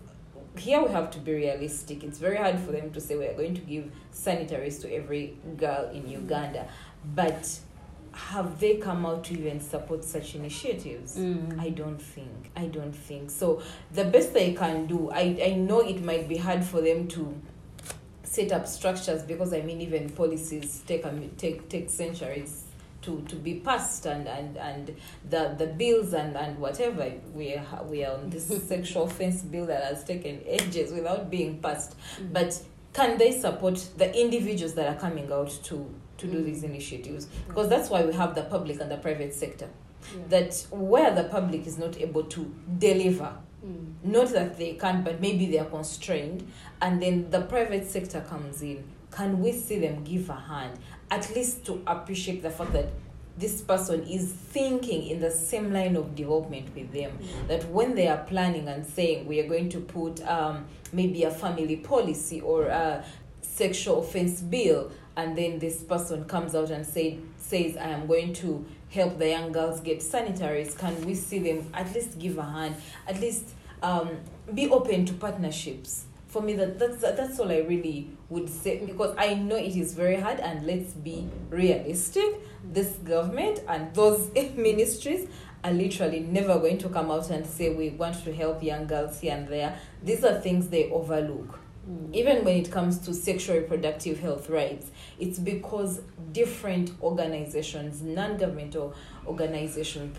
here 0.56 0.82
we 0.82 0.90
have 0.92 1.10
to 1.10 1.18
be 1.18 1.32
realistic. 1.32 2.04
It's 2.04 2.18
very 2.18 2.36
hard 2.36 2.58
for 2.60 2.72
them 2.72 2.90
to 2.92 3.00
say 3.00 3.16
we're 3.16 3.34
going 3.34 3.54
to 3.54 3.60
give 3.62 3.90
sanitaries 4.10 4.78
to 4.80 4.94
every 4.94 5.36
girl 5.56 5.90
in 5.92 6.08
Uganda. 6.08 6.68
But 7.14 7.58
have 8.12 8.60
they 8.60 8.76
come 8.76 9.06
out 9.06 9.24
to 9.24 9.34
even 9.34 9.60
support 9.60 10.04
such 10.04 10.34
initiatives? 10.34 11.16
Mm. 11.16 11.58
I 11.58 11.70
don't 11.70 12.00
think. 12.00 12.50
I 12.56 12.66
don't 12.66 12.92
think. 12.94 13.30
So 13.30 13.62
the 13.92 14.04
best 14.04 14.34
they 14.34 14.52
can 14.52 14.86
do, 14.86 15.10
I, 15.10 15.38
I 15.44 15.54
know 15.54 15.80
it 15.80 16.02
might 16.02 16.28
be 16.28 16.36
hard 16.36 16.64
for 16.64 16.80
them 16.80 17.08
to 17.08 17.34
set 18.24 18.52
up 18.52 18.66
structures 18.66 19.22
because 19.22 19.52
I 19.52 19.60
mean 19.60 19.80
even 19.82 20.08
policies 20.10 20.82
take 20.86 21.04
take 21.36 21.68
take 21.68 21.90
centuries 21.90 22.64
to, 23.02 23.20
to 23.28 23.36
be 23.36 23.54
passed 23.56 24.06
and, 24.06 24.26
and, 24.28 24.56
and 24.56 24.94
the, 25.28 25.54
the 25.58 25.66
bills 25.66 26.12
and, 26.12 26.36
and 26.36 26.56
whatever 26.58 27.12
we 27.34 27.54
are, 27.54 27.84
we 27.84 28.04
are 28.04 28.14
on 28.14 28.30
this 28.30 28.46
sexual 28.68 29.04
offense 29.04 29.42
bill 29.42 29.66
that 29.66 29.82
has 29.84 30.04
taken 30.04 30.40
ages 30.46 30.92
without 30.92 31.28
being 31.30 31.58
passed 31.58 31.96
Mm. 32.20 32.32
but 32.32 32.62
can 32.92 33.16
they 33.18 33.32
support 33.32 33.84
the 33.96 34.14
individuals 34.20 34.74
that 34.74 34.86
are 34.86 34.98
coming 35.00 35.32
out 35.32 35.50
to 35.64 35.92
to 36.22 36.26
do 36.26 36.38
Mm. 36.38 36.44
these 36.46 36.62
initiatives 36.64 37.26
because 37.48 37.68
that's 37.68 37.90
why 37.90 38.04
we 38.04 38.12
have 38.14 38.34
the 38.34 38.42
public 38.44 38.80
and 38.80 38.90
the 38.90 38.96
private 38.96 39.34
sector. 39.34 39.68
Yeah. 40.16 40.22
that 40.30 40.66
where 40.70 41.14
the 41.14 41.24
public 41.24 41.64
is 41.66 41.78
not 41.78 41.96
able 42.06 42.24
to 42.24 42.40
deliver. 42.78 43.32
Mm. 43.64 43.92
not 44.02 44.28
that 44.32 44.58
they 44.58 44.72
can't 44.74 45.04
but 45.04 45.20
maybe 45.20 45.46
they 45.46 45.58
are 45.60 45.70
constrained 45.78 46.40
and 46.80 47.00
then 47.00 47.30
the 47.30 47.42
private 47.42 47.86
sector 47.88 48.20
comes 48.28 48.62
in. 48.62 48.82
Can 49.12 49.40
we 49.40 49.52
see 49.52 49.78
them 49.78 50.02
give 50.02 50.28
a 50.30 50.34
hand? 50.34 50.78
At 51.10 51.24
least 51.36 51.64
to 51.66 51.80
appreciate 51.86 52.42
the 52.42 52.50
fact 52.50 52.72
that 52.72 52.88
this 53.38 53.60
person 53.62 54.02
is 54.02 54.24
thinking 54.32 55.06
in 55.06 55.20
the 55.20 55.30
same 55.30 55.72
line 55.72 55.94
of 55.96 56.14
development 56.16 56.74
with 56.74 56.92
them. 56.92 57.12
That 57.48 57.62
when 57.70 57.94
they 57.94 58.08
are 58.08 58.22
planning 58.24 58.66
and 58.68 58.84
saying 58.86 59.26
we 59.26 59.38
are 59.40 59.48
going 59.48 59.68
to 59.70 59.80
put 59.80 60.20
um, 60.26 60.64
maybe 60.92 61.22
a 61.24 61.30
family 61.30 61.76
policy 61.76 62.40
or 62.40 62.64
a 62.66 63.04
sexual 63.42 64.00
offense 64.00 64.40
bill 64.40 64.90
and 65.16 65.36
then 65.36 65.58
this 65.58 65.82
person 65.82 66.24
comes 66.24 66.54
out 66.54 66.70
and 66.70 66.86
say, 66.86 67.18
says 67.36 67.76
i 67.76 67.88
am 67.88 68.06
going 68.06 68.32
to 68.32 68.64
help 68.92 69.18
the 69.18 69.28
young 69.28 69.52
girls 69.52 69.80
get 69.80 70.02
sanitaries. 70.02 70.74
Can 70.74 71.04
we 71.04 71.14
see 71.14 71.38
them? 71.38 71.66
At 71.72 71.94
least 71.94 72.18
give 72.18 72.38
a 72.38 72.44
hand. 72.44 72.76
At 73.08 73.20
least 73.20 73.48
um, 73.82 74.10
be 74.54 74.68
open 74.68 75.06
to 75.06 75.14
partnerships. 75.14 76.04
For 76.28 76.40
me 76.40 76.54
that 76.54 76.78
that's 76.78 77.02
that's 77.02 77.38
all 77.38 77.52
i 77.52 77.58
really 77.58 78.08
would 78.30 78.48
say 78.48 78.82
because 78.86 79.14
i 79.18 79.34
know 79.34 79.56
it 79.56 79.76
is 79.76 79.92
very 79.92 80.16
hard 80.18 80.40
and 80.40 80.66
let's 80.66 80.92
be 80.94 81.28
realistic. 81.50 82.24
This 82.64 82.92
government 83.04 83.60
and 83.68 83.94
those 83.94 84.30
ministries 84.56 85.28
are 85.62 85.72
literally 85.72 86.20
never 86.20 86.58
going 86.58 86.78
to 86.78 86.88
come 86.88 87.10
out 87.10 87.28
and 87.30 87.46
say 87.46 87.74
we 87.74 87.90
want 87.90 88.24
to 88.24 88.34
help 88.34 88.62
young 88.62 88.86
girls 88.86 89.20
here 89.20 89.36
and 89.36 89.46
there. 89.48 89.78
These 90.02 90.24
are 90.24 90.40
things 90.40 90.68
they 90.68 90.90
overlook. 90.90 91.58
Mm. 91.88 92.14
Even 92.14 92.44
when 92.44 92.56
it 92.56 92.70
comes 92.70 92.98
to 93.00 93.12
sexual 93.14 93.56
reproductive 93.56 94.20
health 94.20 94.48
rights, 94.48 94.90
it's 95.18 95.38
because 95.38 96.00
different 96.32 96.92
organizations, 97.02 98.02
non 98.02 98.36
governmental 98.36 98.94
organizations, 99.26 100.16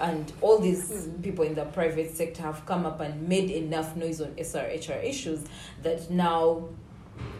and 0.00 0.32
all 0.42 0.58
these 0.58 0.90
Mm. 0.90 1.22
people 1.22 1.44
in 1.44 1.54
the 1.54 1.64
private 1.66 2.14
sector 2.14 2.42
have 2.42 2.64
come 2.66 2.84
up 2.84 3.00
and 3.00 3.26
made 3.28 3.50
enough 3.50 3.96
noise 3.96 4.20
on 4.20 4.34
SRHR 4.36 5.02
issues 5.02 5.44
that 5.82 6.10
now 6.10 6.68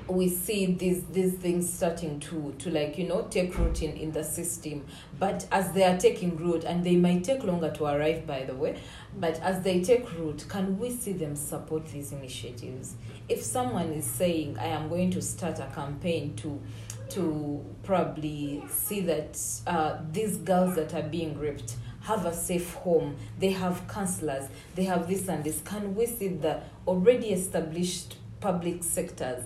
we 0.08 0.28
see 0.28 0.66
these 0.66 1.04
these 1.06 1.34
things 1.34 1.70
starting 1.72 2.18
to 2.20 2.54
to 2.58 2.70
like 2.70 2.96
you 2.98 3.06
know 3.06 3.26
take 3.30 3.56
root 3.58 3.82
in, 3.82 3.96
in 3.96 4.12
the 4.12 4.24
system. 4.24 4.84
But 5.18 5.46
as 5.52 5.72
they 5.72 5.84
are 5.84 5.98
taking 5.98 6.36
root 6.36 6.64
and 6.64 6.84
they 6.84 6.96
might 6.96 7.24
take 7.24 7.44
longer 7.44 7.70
to 7.72 7.84
arrive 7.84 8.26
by 8.26 8.44
the 8.44 8.54
way 8.54 8.80
but 9.18 9.40
as 9.40 9.62
they 9.62 9.82
take 9.82 10.10
root 10.18 10.44
can 10.48 10.78
we 10.78 10.90
see 10.90 11.12
them 11.12 11.36
support 11.36 11.86
these 11.88 12.12
initiatives? 12.12 12.94
If 13.28 13.42
someone 13.42 13.92
is 13.92 14.06
saying 14.06 14.58
i 14.58 14.66
am 14.66 14.88
going 14.88 15.10
to 15.12 15.22
start 15.22 15.58
a 15.58 15.66
campaign 15.74 16.34
to 16.36 16.60
to 17.10 17.64
probably 17.82 18.62
see 18.68 19.00
that 19.00 19.40
uh, 19.66 19.98
these 20.12 20.36
girls 20.38 20.74
that 20.76 20.92
are 20.94 21.02
being 21.08 21.38
raped 21.38 21.76
have 22.02 22.26
a 22.26 22.34
safe 22.34 22.72
home 22.74 23.16
they 23.38 23.50
have 23.50 23.86
counselors 23.88 24.48
they 24.74 24.84
have 24.84 25.08
this 25.08 25.28
and 25.28 25.44
this 25.44 25.60
can 25.64 25.94
we 25.94 26.06
see 26.06 26.28
the 26.28 26.60
already 26.86 27.28
established 27.32 28.16
public 28.40 28.82
sectors 28.84 29.44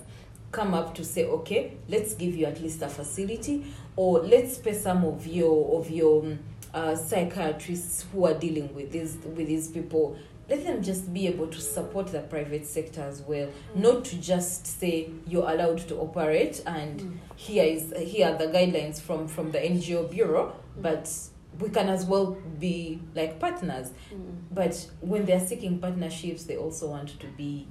come 0.53 0.73
up 0.73 0.95
to 0.95 1.03
say 1.03 1.25
okay 1.25 1.73
let's 1.89 2.13
give 2.13 2.33
you 2.35 2.45
at 2.45 2.61
least 2.61 2.81
a 2.81 2.87
facility 2.87 3.65
or 3.97 4.19
let's 4.21 4.57
pay 4.57 4.73
some 4.73 5.03
of 5.03 5.27
your 5.27 5.79
of 5.79 5.89
your 5.89 6.23
um, 6.23 6.39
uh, 6.73 6.95
psychiatrists 6.95 8.05
who 8.11 8.25
are 8.25 8.33
dealing 8.33 8.73
with 8.73 8.91
these 8.91 9.17
with 9.35 9.47
these 9.47 9.67
people. 9.67 10.17
Let 10.49 10.65
them 10.65 10.81
just 10.83 11.13
be 11.13 11.27
able 11.27 11.47
to 11.47 11.61
support 11.61 12.07
the 12.07 12.19
private 12.21 12.65
sector 12.65 13.01
as 13.01 13.21
well. 13.21 13.47
Not 13.75 14.03
to 14.05 14.17
just 14.17 14.67
say 14.67 15.09
you're 15.27 15.49
allowed 15.49 15.79
to 15.87 15.95
operate 15.97 16.61
and 16.65 16.99
Mm. 16.99 17.17
here 17.35 17.63
is 17.63 17.93
here 17.97 18.27
are 18.29 18.37
the 18.37 18.47
guidelines 18.47 18.99
from 19.01 19.27
from 19.27 19.51
the 19.51 19.59
ngo 19.59 20.09
bureau 20.09 20.53
but 20.81 21.09
we 21.59 21.69
can 21.69 21.87
as 21.89 22.05
well 22.05 22.35
be 22.59 22.99
like 23.15 23.39
partners. 23.39 23.91
Mm. 24.13 24.35
but 24.51 24.87
when 25.01 25.25
they're 25.25 25.45
seeking 25.47 25.79
partnerships 25.79 26.43
they 26.45 26.57
also 26.57 26.87
want 26.89 27.09
to 27.19 27.27
be 27.37 27.67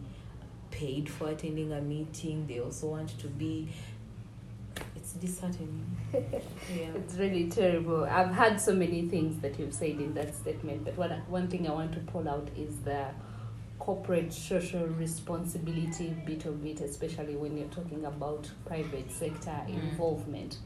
paid 0.72 1.08
for 1.08 1.28
attending 1.28 1.72
a 1.72 1.80
meeting 1.80 2.46
they 2.48 2.58
also 2.60 2.88
want 2.88 3.16
to 3.18 3.28
be 3.28 3.68
it's 4.96 5.12
disheartening 5.14 5.84
yeah 6.12 6.90
It's 6.94 7.14
really 7.14 7.48
terrible. 7.50 8.04
I've 8.04 8.34
had 8.34 8.60
so 8.60 8.74
many 8.74 9.08
things 9.08 9.40
that 9.42 9.58
you've 9.58 9.74
said 9.74 10.00
in 10.00 10.14
that 10.14 10.34
statement, 10.34 10.84
but 10.84 10.96
one, 10.96 11.10
one 11.28 11.48
thing 11.48 11.68
I 11.68 11.72
want 11.72 11.92
to 11.94 12.00
pull 12.00 12.28
out 12.28 12.48
is 12.56 12.76
the 12.84 13.06
corporate 13.78 14.32
social 14.32 14.86
responsibility 14.86 16.14
bit 16.24 16.44
of 16.46 16.64
it, 16.64 16.80
especially 16.80 17.34
when 17.36 17.56
you're 17.56 17.68
talking 17.68 18.04
about 18.04 18.48
private 18.64 19.10
sector 19.10 19.50
Mm. 19.68 19.82
involvement. 19.82 20.58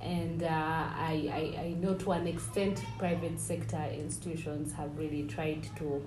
And 0.00 0.42
uh, 0.42 0.46
I, 0.48 1.54
I, 1.58 1.60
I 1.62 1.68
know 1.80 1.94
to 1.94 2.12
an 2.12 2.26
extent, 2.26 2.82
private 2.98 3.40
sector 3.40 3.82
institutions 3.92 4.72
have 4.74 4.96
really 4.98 5.24
tried 5.24 5.66
to, 5.78 6.02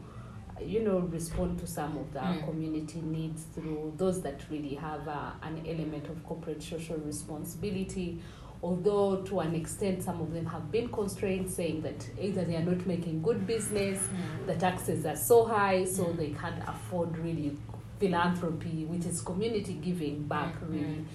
you 0.65 0.81
know, 0.81 0.99
respond 0.99 1.59
to 1.59 1.67
some 1.67 1.97
of 1.97 2.11
the 2.13 2.19
Mm. 2.19 2.45
community 2.45 3.01
needs 3.01 3.43
through 3.53 3.93
those 3.97 4.21
that 4.21 4.41
really 4.49 4.75
have 4.75 5.07
uh, 5.07 5.31
an 5.43 5.61
element 5.67 6.07
of 6.09 6.23
corporate 6.25 6.61
social 6.61 6.97
responsibility. 6.97 8.19
Although 8.63 9.21
to 9.23 9.39
an 9.39 9.55
extent 9.55 10.03
some 10.03 10.21
of 10.21 10.33
them 10.33 10.45
have 10.45 10.71
been 10.71 10.87
constrained 10.89 11.49
saying 11.49 11.81
that 11.81 12.07
either 12.21 12.43
they 12.43 12.55
are 12.55 12.63
not 12.63 12.85
making 12.85 13.23
good 13.23 13.47
business 13.47 14.07
the 14.45 14.53
taxes 14.55 15.03
are 15.05 15.15
so 15.15 15.45
high 15.45 15.83
so 15.83 16.03
Mm. 16.05 16.17
they 16.17 16.29
can't 16.29 16.61
afford 16.67 17.17
really 17.17 17.57
philanthropy 17.99 18.85
which 18.85 19.05
is 19.05 19.21
community 19.21 19.73
giving 19.73 20.23
back 20.27 20.53
Mm, 20.61 20.71
really. 20.73 21.05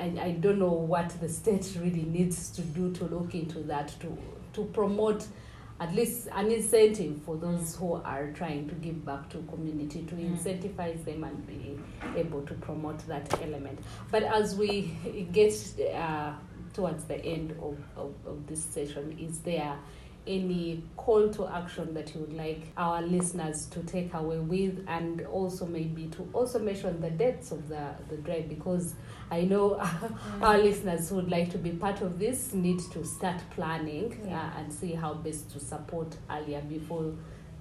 I, 0.00 0.26
I 0.28 0.30
don't 0.32 0.58
know 0.58 0.72
what 0.72 1.08
the 1.20 1.28
state 1.28 1.66
really 1.82 2.02
needs 2.04 2.50
to 2.50 2.62
do 2.62 2.92
to 2.92 3.04
look 3.06 3.34
into 3.34 3.60
that 3.64 3.88
to 4.00 4.08
to 4.52 4.64
promote 4.72 5.26
at 5.78 5.94
least 5.94 6.28
an 6.34 6.50
incentive 6.50 7.20
for 7.26 7.36
those 7.36 7.76
who 7.76 7.94
are 7.94 8.30
trying 8.32 8.66
to 8.68 8.74
give 8.76 9.04
back 9.04 9.28
to 9.28 9.38
community 9.50 10.02
to 10.04 10.14
Mm. 10.14 10.36
incentivize 10.38 11.04
them 11.04 11.22
and 11.24 11.46
be 11.46 11.78
able 12.16 12.42
to 12.42 12.54
promote 12.54 12.98
that 13.08 13.30
element 13.42 13.78
but 14.10 14.22
as 14.22 14.56
we 14.56 14.82
get 15.32 15.52
uh, 15.94 16.32
towards 16.72 17.04
the 17.04 17.22
end 17.24 17.50
of, 17.62 17.76
of, 17.96 18.14
of 18.26 18.46
this 18.46 18.62
session 18.64 19.16
is 19.18 19.38
there 19.40 19.76
any 20.26 20.82
call 20.96 21.28
to 21.30 21.46
action 21.46 21.94
that 21.94 22.14
you 22.14 22.20
would 22.22 22.32
like 22.34 22.62
our 22.76 23.00
listeners 23.02 23.66
to 23.66 23.80
take 23.84 24.12
away 24.14 24.38
with 24.38 24.84
and 24.88 25.22
also 25.26 25.66
maybe 25.66 26.06
to 26.08 26.28
also 26.32 26.58
mention 26.58 27.00
the 27.00 27.10
dates 27.10 27.52
of 27.52 27.68
the, 27.68 27.90
the 28.08 28.16
drive 28.16 28.48
because 28.48 28.94
I 29.30 29.42
know 29.42 29.74
our 30.42 30.58
listeners 30.58 31.08
who 31.08 31.16
would 31.16 31.30
like 31.30 31.50
to 31.50 31.58
be 31.58 31.70
part 31.70 32.00
of 32.00 32.18
this 32.18 32.52
need 32.54 32.80
to 32.92 33.04
start 33.04 33.40
planning 33.50 34.20
Yeah. 34.26 34.40
uh, 34.56 34.58
and 34.60 34.72
see 34.72 34.92
how 34.92 35.14
best 35.14 35.50
to 35.52 35.60
support 35.60 36.16
earlier 36.30 36.60
before 36.62 37.12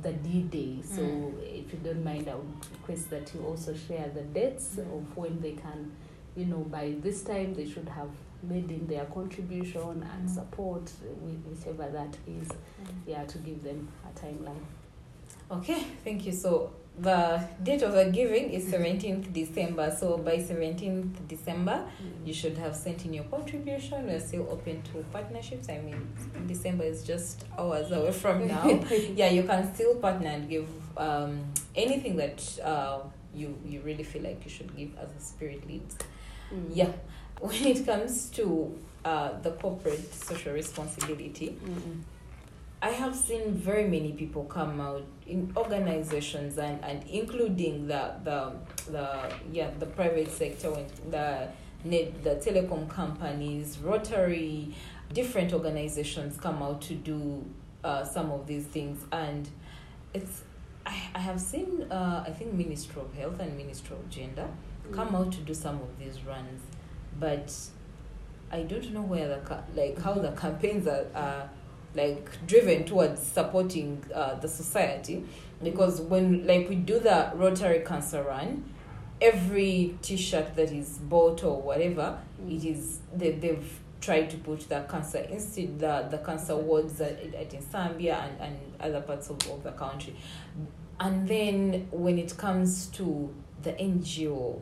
the 0.02 0.14
D 0.14 0.42
Day. 0.44 0.82
So, 0.84 1.02
Mm. 1.02 1.42
if 1.42 1.74
you 1.74 1.80
don't 1.84 2.04
mind, 2.04 2.28
I 2.28 2.36
would 2.36 2.66
request 2.72 3.10
that 3.10 3.34
you 3.34 3.42
also 3.46 3.74
share 3.74 4.10
the 4.14 4.22
dates 4.22 4.76
Mm. 4.76 4.98
of 4.98 5.18
when 5.18 5.40
they 5.42 5.54
can, 5.54 5.92
you 6.36 6.46
know, 6.46 6.58
by 6.70 6.96
this 7.02 7.24
time 7.24 7.54
they 7.56 7.66
should 7.66 7.90
have 7.90 8.10
made 8.50 8.70
in 8.72 8.88
their 8.88 9.06
contribution 9.06 9.82
and 10.14 10.30
Mm. 10.30 10.34
support, 10.34 10.90
whi- 11.22 11.40
whichever 11.50 11.90
that 11.92 12.16
is, 12.28 12.48
yeah, 13.08 13.24
to 13.26 13.38
give 13.40 13.64
them 13.64 13.88
a 14.06 14.20
timeline. 14.20 14.64
Okay, 15.52 15.84
thank 16.04 16.26
you. 16.26 16.32
So 16.32 16.72
the 16.98 17.44
date 17.62 17.82
of 17.84 17.92
the 17.94 18.06
giving 18.06 18.50
is 18.52 18.66
17th 18.72 19.32
December. 19.34 19.96
So 20.00 20.18
by 20.18 20.38
17th 20.38 21.28
December, 21.28 21.86
you 22.26 22.34
should 22.34 22.58
have 22.58 22.76
sent 22.76 23.06
in 23.06 23.14
your 23.14 23.26
contribution. 23.26 24.08
We're 24.08 24.20
still 24.20 24.48
open 24.50 24.82
to 24.94 25.04
partnerships. 25.12 25.70
I 25.70 25.80
mean, 25.80 26.08
December 26.48 26.86
is 26.86 27.04
just 27.04 27.46
hours 27.58 27.92
away 27.92 28.12
from 28.12 28.48
now. 28.56 28.68
yeah, 29.16 29.30
you 29.30 29.44
can 29.44 29.72
still 29.76 29.96
partner 29.98 30.30
and 30.30 30.50
give 30.50 30.68
um, 30.98 31.42
anything 31.76 32.16
that 32.16 32.42
uh, 32.64 33.00
you 33.34 33.56
you 33.66 33.82
really 33.82 34.04
feel 34.04 34.24
like 34.24 34.44
you 34.46 34.50
should 34.50 34.76
give 34.76 34.98
as 34.98 35.10
a 35.16 35.20
spirit 35.24 35.68
leads. 35.68 35.98
Mm. 36.54 36.70
Yeah, 36.74 36.92
when 37.40 37.66
it 37.66 37.86
comes 37.86 38.30
to 38.32 38.78
uh, 39.04 39.40
the 39.42 39.52
corporate 39.52 40.14
social 40.14 40.54
responsibility, 40.54 41.58
Mm-mm. 41.64 42.02
I 42.82 42.90
have 42.90 43.16
seen 43.16 43.54
very 43.54 43.88
many 43.88 44.12
people 44.12 44.44
come 44.44 44.80
out 44.80 45.04
in 45.26 45.52
organizations 45.58 46.58
and, 46.58 46.84
and 46.84 47.04
including 47.10 47.88
the 47.88 48.14
the 48.24 48.52
the 48.92 49.34
yeah 49.52 49.72
the 49.80 49.88
private 49.88 50.30
sector 50.30 50.72
the 51.10 51.48
net 51.84 52.24
the 52.24 52.36
telecom 52.36 52.88
companies 52.90 53.80
Rotary 53.80 54.76
different 55.14 55.54
organizations 55.54 56.38
come 56.38 56.62
out 56.62 56.82
to 56.82 56.94
do 56.94 57.44
uh, 57.84 58.04
some 58.04 58.30
of 58.32 58.46
these 58.46 58.66
things 58.66 59.04
and 59.12 59.50
it's 60.14 60.44
I, 60.86 60.96
I 61.16 61.20
have 61.20 61.42
seen 61.42 61.88
uh, 61.90 62.24
I 62.28 62.32
think 62.32 62.54
Minister 62.54 63.00
of 63.00 63.14
Health 63.16 63.40
and 63.40 63.58
Minister 63.58 63.94
of 63.96 64.08
Gender 64.10 64.48
come 64.92 65.10
Mm. 65.10 65.16
out 65.28 65.32
to 65.34 65.40
do 65.42 65.54
some 65.54 65.76
of 65.82 65.98
these 66.00 66.24
runs 66.24 66.62
but 67.20 67.54
I 68.52 68.64
don't 68.64 68.92
know 68.94 69.02
where 69.02 69.28
the 69.28 69.40
like 69.76 70.00
how 70.02 70.14
the 70.14 70.32
campaigns 70.32 70.88
are, 70.88 71.06
are 71.16 71.50
like 71.96 72.46
driven 72.48 72.84
towards 72.84 73.22
supporting 73.22 74.04
uh, 74.14 74.36
the 74.36 74.48
society 74.48 75.24
because 75.64 76.02
when 76.02 76.46
like 76.46 76.68
we 76.70 76.76
do 76.76 77.00
the 77.00 77.32
Rotary 77.36 77.80
Cancer 77.80 78.22
Run, 78.24 78.64
every 79.22 79.98
T-shirt 80.02 80.56
that 80.56 80.72
is 80.72 80.98
bought 81.00 81.44
or 81.44 81.62
whatever 81.62 82.20
Mm. 82.42 82.56
it 82.58 82.66
is 82.66 83.00
they 83.16 83.32
they've 83.32 83.80
tried 84.02 84.30
to 84.30 84.38
put 84.38 84.60
the 84.70 84.82
cancer 84.90 85.20
instead 85.30 85.80
the 85.80 86.08
the 86.12 86.18
cancer 86.20 86.56
wards 86.56 87.00
at, 87.02 87.18
at 87.34 87.54
in 87.54 87.62
Nsambya 87.62 88.24
and, 88.28 88.42
and 88.42 88.58
other 88.82 89.02
parts 89.02 89.30
of, 89.30 89.38
of 89.50 89.64
the 89.64 89.72
country, 89.72 90.14
and 91.00 91.28
then 91.28 91.88
when 91.92 92.20
it 92.20 92.38
comes 92.38 92.88
to 92.88 93.34
the 93.64 93.72
NGO 93.72 94.60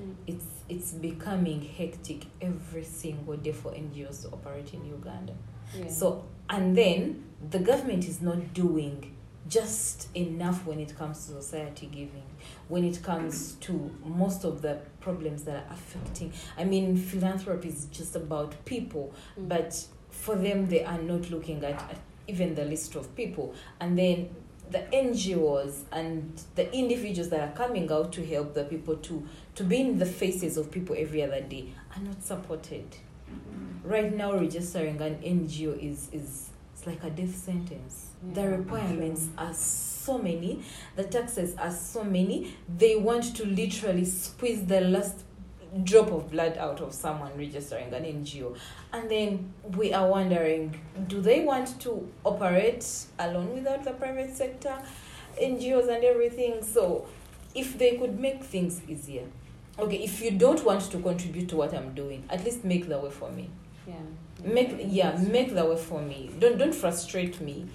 Mm. 0.00 0.14
it's 0.26 0.46
it's 0.68 0.92
becoming 0.92 1.60
hectic 1.62 2.24
every 2.40 2.84
single 2.84 3.36
day 3.36 3.52
for 3.52 3.72
NGOs 3.72 4.22
to 4.22 4.28
operate 4.28 4.72
in 4.74 4.84
Uganda. 4.86 5.34
Yeah. 5.78 5.88
So 5.88 6.24
and 6.48 6.76
then 6.76 7.24
the 7.50 7.58
government 7.58 8.06
is 8.08 8.20
not 8.22 8.54
doing 8.54 9.14
just 9.46 10.08
enough 10.16 10.64
when 10.66 10.80
it 10.80 10.96
comes 10.96 11.26
to 11.26 11.32
society 11.32 11.86
giving, 11.86 12.22
when 12.68 12.82
it 12.84 13.02
comes 13.02 13.52
to 13.60 13.90
most 14.04 14.44
of 14.44 14.62
the 14.62 14.78
problems 15.00 15.44
that 15.44 15.66
are 15.68 15.72
affecting. 15.74 16.32
I 16.56 16.64
mean, 16.64 16.96
philanthropy 16.96 17.68
is 17.68 17.84
just 17.86 18.16
about 18.16 18.64
people, 18.64 19.12
Mm. 19.38 19.48
but 19.48 19.86
for 20.10 20.34
them, 20.36 20.66
they 20.68 20.82
are 20.84 21.00
not 21.02 21.30
looking 21.30 21.62
at, 21.62 21.74
at 21.74 21.98
even 22.26 22.54
the 22.54 22.64
list 22.64 22.94
of 22.94 23.14
people. 23.14 23.54
And 23.80 23.98
then 23.98 24.30
the 24.70 24.78
NGOs 24.92 25.82
and 25.92 26.40
the 26.54 26.72
individuals 26.74 27.28
that 27.28 27.40
are 27.40 27.52
coming 27.54 27.90
out 27.92 28.12
to 28.12 28.24
help 28.24 28.54
the 28.54 28.64
people 28.64 28.96
to 28.96 29.26
to 29.54 29.64
be 29.64 29.80
in 29.80 29.98
the 29.98 30.06
faces 30.06 30.56
of 30.56 30.70
people 30.70 30.96
every 30.98 31.22
other 31.22 31.40
day 31.40 31.72
are 31.96 32.02
not 32.02 32.22
supported. 32.22 32.90
Mm-hmm. 33.30 33.88
Right 33.88 34.14
now, 34.14 34.34
registering 34.34 35.00
an 35.00 35.16
NGO 35.16 35.78
is 35.78 36.08
is 36.12 36.50
it's 36.72 36.86
like 36.86 37.04
a 37.04 37.10
death 37.10 37.34
sentence. 37.34 38.10
Yeah, 38.26 38.34
the 38.34 38.56
requirements 38.58 39.28
are 39.38 39.54
so 39.54 40.18
many, 40.18 40.62
the 40.96 41.04
taxes 41.04 41.54
are 41.56 41.70
so 41.70 42.02
many. 42.04 42.56
They 42.76 42.96
want 42.96 43.36
to 43.36 43.46
literally 43.46 44.04
squeeze 44.04 44.64
the 44.64 44.80
last 44.80 45.20
drop 45.82 46.12
of 46.12 46.30
blood 46.30 46.56
out 46.56 46.80
of 46.80 46.92
someone 46.92 47.36
registering 47.36 47.92
an 47.92 48.04
NGO. 48.04 48.56
And 48.92 49.10
then 49.10 49.52
we 49.76 49.92
are 49.92 50.08
wondering 50.08 50.80
do 51.08 51.20
they 51.20 51.44
want 51.44 51.80
to 51.82 52.08
operate 52.24 52.86
alone 53.18 53.54
without 53.54 53.84
the 53.84 53.92
private 53.92 54.34
sector, 54.36 54.76
NGOs, 55.40 55.88
and 55.88 56.04
everything? 56.04 56.62
So, 56.62 57.06
if 57.54 57.78
they 57.78 57.96
could 57.96 58.18
make 58.18 58.42
things 58.42 58.82
easier. 58.88 59.26
Okay, 59.76 59.96
if 59.96 60.22
you 60.22 60.30
don't 60.32 60.64
want 60.64 60.82
to 60.82 60.98
contribute 61.00 61.48
to 61.48 61.56
what 61.56 61.74
I'm 61.74 61.94
doing, 61.94 62.24
at 62.30 62.44
least 62.44 62.64
make 62.64 62.88
the 62.88 62.98
way 62.98 63.10
for 63.10 63.30
me. 63.30 63.50
Yeah. 63.86 63.94
Make 64.44 64.76
yeah, 64.86 65.16
make 65.18 65.52
the 65.54 65.64
way 65.64 65.76
for 65.76 66.00
me. 66.00 66.30
Don't 66.38 66.58
don't 66.58 66.74
frustrate 66.74 67.40
me 67.40 67.66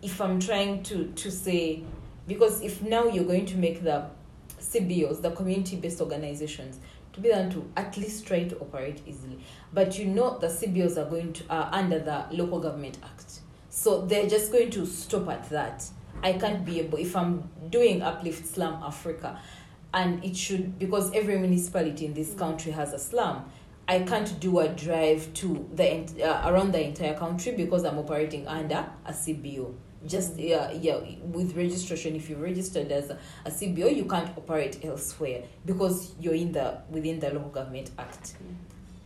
if 0.00 0.20
I'm 0.20 0.38
trying 0.38 0.82
to 0.84 1.08
to 1.08 1.30
say 1.30 1.82
because 2.28 2.60
if 2.60 2.82
now 2.82 3.06
you're 3.06 3.24
going 3.24 3.46
to 3.46 3.56
make 3.56 3.82
the 3.82 4.06
CBOs, 4.60 5.20
the 5.20 5.30
community 5.32 5.76
based 5.76 6.00
organizations, 6.00 6.78
to 7.12 7.20
be 7.20 7.30
able 7.30 7.50
to 7.50 7.70
at 7.76 7.96
least 7.96 8.26
try 8.26 8.44
to 8.44 8.56
operate 8.58 9.02
easily. 9.06 9.40
But 9.72 9.98
you 9.98 10.06
know 10.06 10.38
the 10.38 10.46
CBOs 10.46 10.96
are 10.96 11.10
going 11.10 11.32
to 11.32 11.44
are 11.50 11.70
under 11.72 11.98
the 11.98 12.26
local 12.30 12.60
government 12.60 12.98
act. 13.02 13.40
So 13.70 14.06
they're 14.06 14.28
just 14.28 14.52
going 14.52 14.70
to 14.70 14.86
stop 14.86 15.28
at 15.28 15.48
that. 15.50 15.84
I 16.22 16.34
can't 16.34 16.64
be 16.64 16.80
able 16.80 16.98
if 16.98 17.16
I'm 17.16 17.48
doing 17.70 18.02
uplift 18.02 18.46
slum 18.46 18.80
Africa 18.82 19.40
and 19.94 20.22
it 20.24 20.36
should 20.36 20.78
because 20.78 21.12
every 21.14 21.38
municipality 21.38 22.06
in 22.06 22.14
this 22.14 22.34
country 22.34 22.72
has 22.72 22.92
a 22.92 22.98
slum. 22.98 23.50
I 23.86 24.00
can't 24.00 24.38
do 24.38 24.58
a 24.58 24.68
drive 24.68 25.32
to 25.34 25.66
the 25.72 26.04
uh, 26.22 26.50
around 26.50 26.72
the 26.72 26.84
entire 26.84 27.16
country 27.16 27.52
because 27.52 27.84
I'm 27.84 27.98
operating 27.98 28.46
under 28.46 28.86
a 29.06 29.12
CBO. 29.12 29.74
Just 30.06 30.36
yeah, 30.36 30.70
yeah, 30.72 30.98
with 31.22 31.56
registration, 31.56 32.14
if 32.14 32.28
you're 32.28 32.38
registered 32.38 32.92
as 32.92 33.10
a, 33.10 33.18
a 33.46 33.50
CBO, 33.50 33.94
you 33.96 34.04
can't 34.04 34.28
operate 34.36 34.84
elsewhere 34.84 35.42
because 35.64 36.14
you're 36.20 36.34
in 36.34 36.52
the 36.52 36.78
within 36.90 37.18
the 37.18 37.30
local 37.30 37.48
government 37.48 37.90
act. 37.98 38.34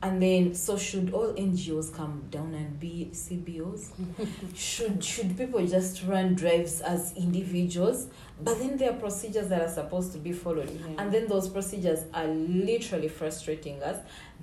And 0.03 0.21
then, 0.21 0.53
so 0.57 0.77
should 0.77 1.15
all 1.15 1.33
NGOs 1.33 1.95
come 1.95 2.25
down 2.29 2.55
and 2.55 2.79
be 2.81 3.11
CBOs? 3.13 3.91
should 4.57 5.03
should 5.03 5.39
people 5.39 5.65
just 5.65 6.03
run 6.03 6.35
drives 6.35 6.81
as 6.81 7.13
individuals? 7.17 8.09
But 8.45 8.59
then 8.59 8.77
there 8.77 8.91
are 8.91 8.97
procedures 8.97 9.49
that 9.49 9.63
are 9.63 9.69
supposed 9.69 10.13
to 10.13 10.19
be 10.19 10.33
followed, 10.33 10.71
Yeah. 10.71 11.03
and 11.03 11.13
then 11.13 11.29
those 11.29 11.49
procedures 11.49 12.01
are 12.13 12.27
literally 12.27 13.09
frustrating 13.09 13.83
us. 13.83 13.99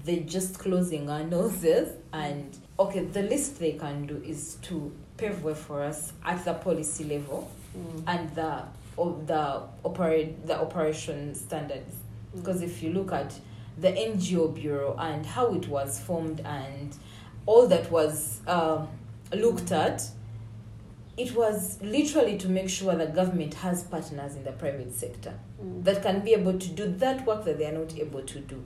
They're 0.06 0.22
just 0.22 0.58
closing 0.60 1.10
our 1.10 1.24
noses, 1.38 1.96
and 2.14 2.56
okay, 2.80 3.04
the 3.06 3.24
least 3.24 3.60
they 3.60 3.74
can 3.74 4.06
do 4.08 4.22
is 4.26 4.56
to 4.64 4.92
pave 5.18 5.44
way 5.44 5.54
for 5.54 5.82
us 5.84 6.14
at 6.26 6.44
the 6.46 6.54
policy 6.54 7.04
level 7.04 7.50
Mm. 7.78 8.04
and 8.08 8.36
the 8.36 8.64
of 8.98 9.28
the 9.28 9.62
operate 9.84 10.48
the 10.48 10.60
operation 10.60 11.36
standards 11.36 11.94
because 12.36 12.64
if 12.64 12.82
you 12.82 12.92
look 12.92 13.12
at 13.14 13.32
the 13.78 13.90
NGO 13.90 14.48
bureau 14.56 14.96
and 14.98 15.24
how 15.26 15.54
it 15.54 15.68
was 15.68 16.00
formed 16.00 16.40
and 16.42 16.96
all 17.46 17.68
that 17.68 17.92
was 17.92 18.40
um, 18.48 18.88
looked 19.34 19.72
at, 19.72 20.02
it 21.20 21.36
was 21.36 21.78
literally 21.82 22.38
to 22.38 22.48
make 22.48 22.70
sure 22.70 22.96
the 22.96 23.06
government 23.08 23.54
has 23.56 23.84
partners 23.84 24.36
in 24.36 24.44
the 24.44 24.52
private 24.54 24.94
sector 24.94 25.34
Mm. 25.62 25.84
that 25.84 26.02
can 26.02 26.22
be 26.22 26.32
able 26.34 26.58
to 26.58 26.70
do 26.70 26.86
that 27.04 27.26
work 27.28 27.44
that 27.46 27.58
they 27.58 27.66
are 27.66 27.78
not 27.78 27.94
able 27.98 28.22
to 28.24 28.40
do. 28.40 28.64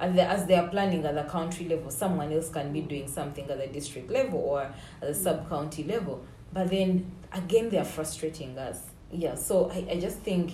And 0.00 0.18
as 0.18 0.46
they 0.46 0.54
are 0.56 0.68
planning 0.68 1.04
at 1.04 1.14
the 1.14 1.24
country 1.24 1.66
level, 1.68 1.90
someone 1.90 2.32
else 2.32 2.48
can 2.50 2.72
be 2.72 2.80
doing 2.82 3.06
something 3.08 3.48
at 3.50 3.58
the 3.58 3.66
district 3.68 4.10
level 4.10 4.40
or 4.40 4.62
at 4.62 4.74
the 5.00 5.14
sub 5.14 5.48
county 5.48 5.84
level. 5.84 6.24
But 6.52 6.70
then 6.70 7.10
again, 7.32 7.68
they 7.70 7.78
are 7.78 7.84
frustrating 7.84 8.58
us. 8.58 8.78
Yeah, 9.12 9.34
so 9.36 9.70
I, 9.70 9.86
I 9.92 10.00
just 10.00 10.18
think 10.18 10.52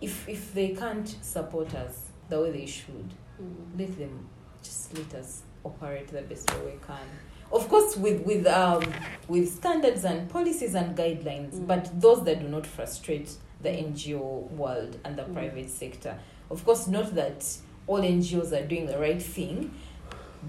if 0.00 0.28
if 0.28 0.54
they 0.54 0.68
can't 0.82 1.08
support 1.22 1.74
us 1.74 1.94
the 2.28 2.40
way 2.40 2.50
they 2.52 2.66
should, 2.66 3.10
Mm. 3.40 3.78
let 3.78 3.98
them 3.98 4.28
just 4.62 4.92
let 4.96 5.14
us 5.20 5.42
operate 5.64 6.08
the 6.08 6.22
best 6.22 6.50
way 6.54 6.72
we 6.72 6.78
can. 6.86 7.06
Of 7.52 7.68
course, 7.68 7.96
with 7.96 8.24
with 8.24 8.46
um 8.46 8.82
with 9.28 9.52
standards 9.52 10.04
and 10.04 10.28
policies 10.28 10.74
and 10.74 10.96
guidelines, 10.96 11.54
Mm. 11.54 11.66
but 11.66 12.00
those 12.00 12.24
that 12.24 12.40
do 12.40 12.48
not 12.48 12.66
frustrate 12.66 13.30
the 13.62 13.70
NGO 13.70 14.48
world 14.52 14.98
and 15.04 15.16
the 15.16 15.22
Mm. 15.22 15.34
private 15.34 15.70
sector. 15.70 16.18
Of 16.50 16.64
course, 16.64 16.86
not 16.86 17.14
that 17.14 17.44
all 17.86 18.00
NGOs 18.02 18.52
are 18.52 18.64
doing 18.66 18.86
the 18.86 18.98
right 18.98 19.20
thing, 19.22 19.72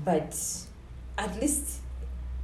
but 0.06 0.38
at 1.18 1.40
least 1.42 1.80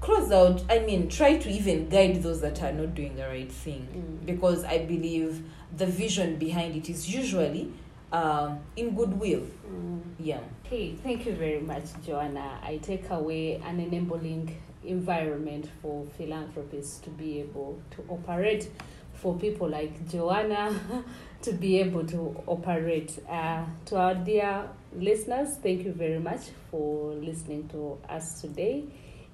close 0.01 0.31
out. 0.31 0.63
I 0.69 0.79
mean, 0.79 1.07
try 1.07 1.37
to 1.37 1.49
even 1.49 1.89
guide 1.89 2.21
those 2.23 2.41
that 2.41 2.61
are 2.63 2.71
not 2.73 2.93
doing 2.95 3.15
the 3.15 3.23
right 3.27 3.51
thing 3.51 3.87
Mm. 4.21 4.25
because 4.25 4.63
I 4.63 4.79
believe 4.79 5.43
the 5.75 5.85
vision 5.85 6.37
behind 6.37 6.75
it 6.75 6.89
is 6.89 7.13
usually 7.13 7.71
um, 8.11 8.59
in 8.75 8.95
goodwill. 8.95 9.45
Mm. 9.69 10.01
Yeah. 10.19 10.39
Okay, 10.65 10.95
thank 11.03 11.25
you 11.25 11.33
very 11.35 11.59
much, 11.61 11.83
Joanah. 12.05 12.63
I 12.63 12.77
take 12.81 13.09
away 13.09 13.55
an 13.65 13.79
enabling 13.79 14.61
environment 14.83 15.69
for 15.81 16.05
philanthropists 16.17 16.99
to 16.99 17.09
be 17.09 17.39
able 17.39 17.79
to 17.91 18.03
operate, 18.09 18.69
for 19.13 19.35
people 19.37 19.67
like 19.69 20.07
Joanah 20.07 21.03
to 21.41 21.51
be 21.53 21.79
able 21.79 22.05
to 22.07 22.41
operate. 22.47 23.17
Uh, 23.29 23.65
to 23.85 23.97
our 23.97 24.15
dear 24.15 24.69
listeners, 24.95 25.57
thank 25.61 25.83
you 25.83 25.93
very 25.93 26.19
much 26.19 26.41
for 26.71 27.13
listening 27.13 27.67
to 27.69 27.97
us 28.09 28.41
today. 28.41 28.85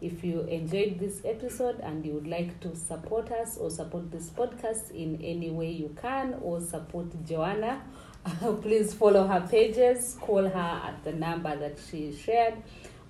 If 0.02 0.22
you 0.24 0.42
enjoyed 0.42 1.00
this 1.00 1.22
episode 1.24 1.80
and 1.80 2.06
you 2.06 2.14
would 2.14 2.28
like 2.28 2.60
to 2.62 2.76
support 2.76 3.32
us 3.32 3.58
or 3.58 3.70
support 3.70 4.12
this 4.12 4.30
podcast 4.30 4.92
in 4.92 5.22
any 5.24 5.50
way 5.50 5.72
you 5.72 5.96
can, 6.02 6.36
or 6.42 6.60
support 6.60 7.10
Joanah, 7.26 7.80
please 8.62 8.94
follow 8.94 9.28
her 9.28 9.46
pages, 9.50 10.18
call 10.22 10.44
her 10.44 10.82
at 10.86 11.04
the 11.04 11.12
number 11.12 11.56
that 11.56 11.78
she 11.90 12.16
shared. 12.16 12.56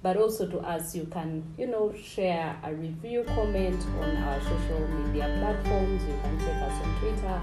But 0.01 0.17
also 0.17 0.47
to 0.47 0.59
us, 0.59 0.93
you 0.95 1.05
can, 1.05 1.43
you 1.57 1.67
know, 1.67 1.93
share 1.95 2.59
a 2.63 2.73
review, 2.73 3.23
comment 3.27 3.81
on 4.01 4.17
our 4.17 4.41
social 4.41 4.87
media 4.87 5.33
platforms. 5.39 6.03
You 6.03 6.19
can 6.21 6.39
check 6.39 6.61
us 6.61 6.83
on 6.83 6.99
Twitter, 6.99 7.41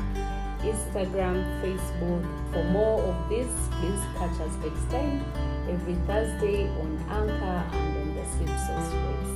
Instagram, 0.61 1.63
Facebook. 1.63 2.53
For 2.53 2.65
more 2.65 3.01
of 3.03 3.29
this, 3.31 3.49
please 3.81 4.01
catch 4.19 4.41
us 4.41 4.55
next 4.63 4.91
time 4.91 5.25
every 5.71 5.95
Thursday 6.07 6.69
on 6.69 6.99
Anchor 7.09 7.77
and 7.77 7.97
on 7.97 8.15
the 8.15 8.23
CivSource 8.23 8.93
website. 8.93 9.30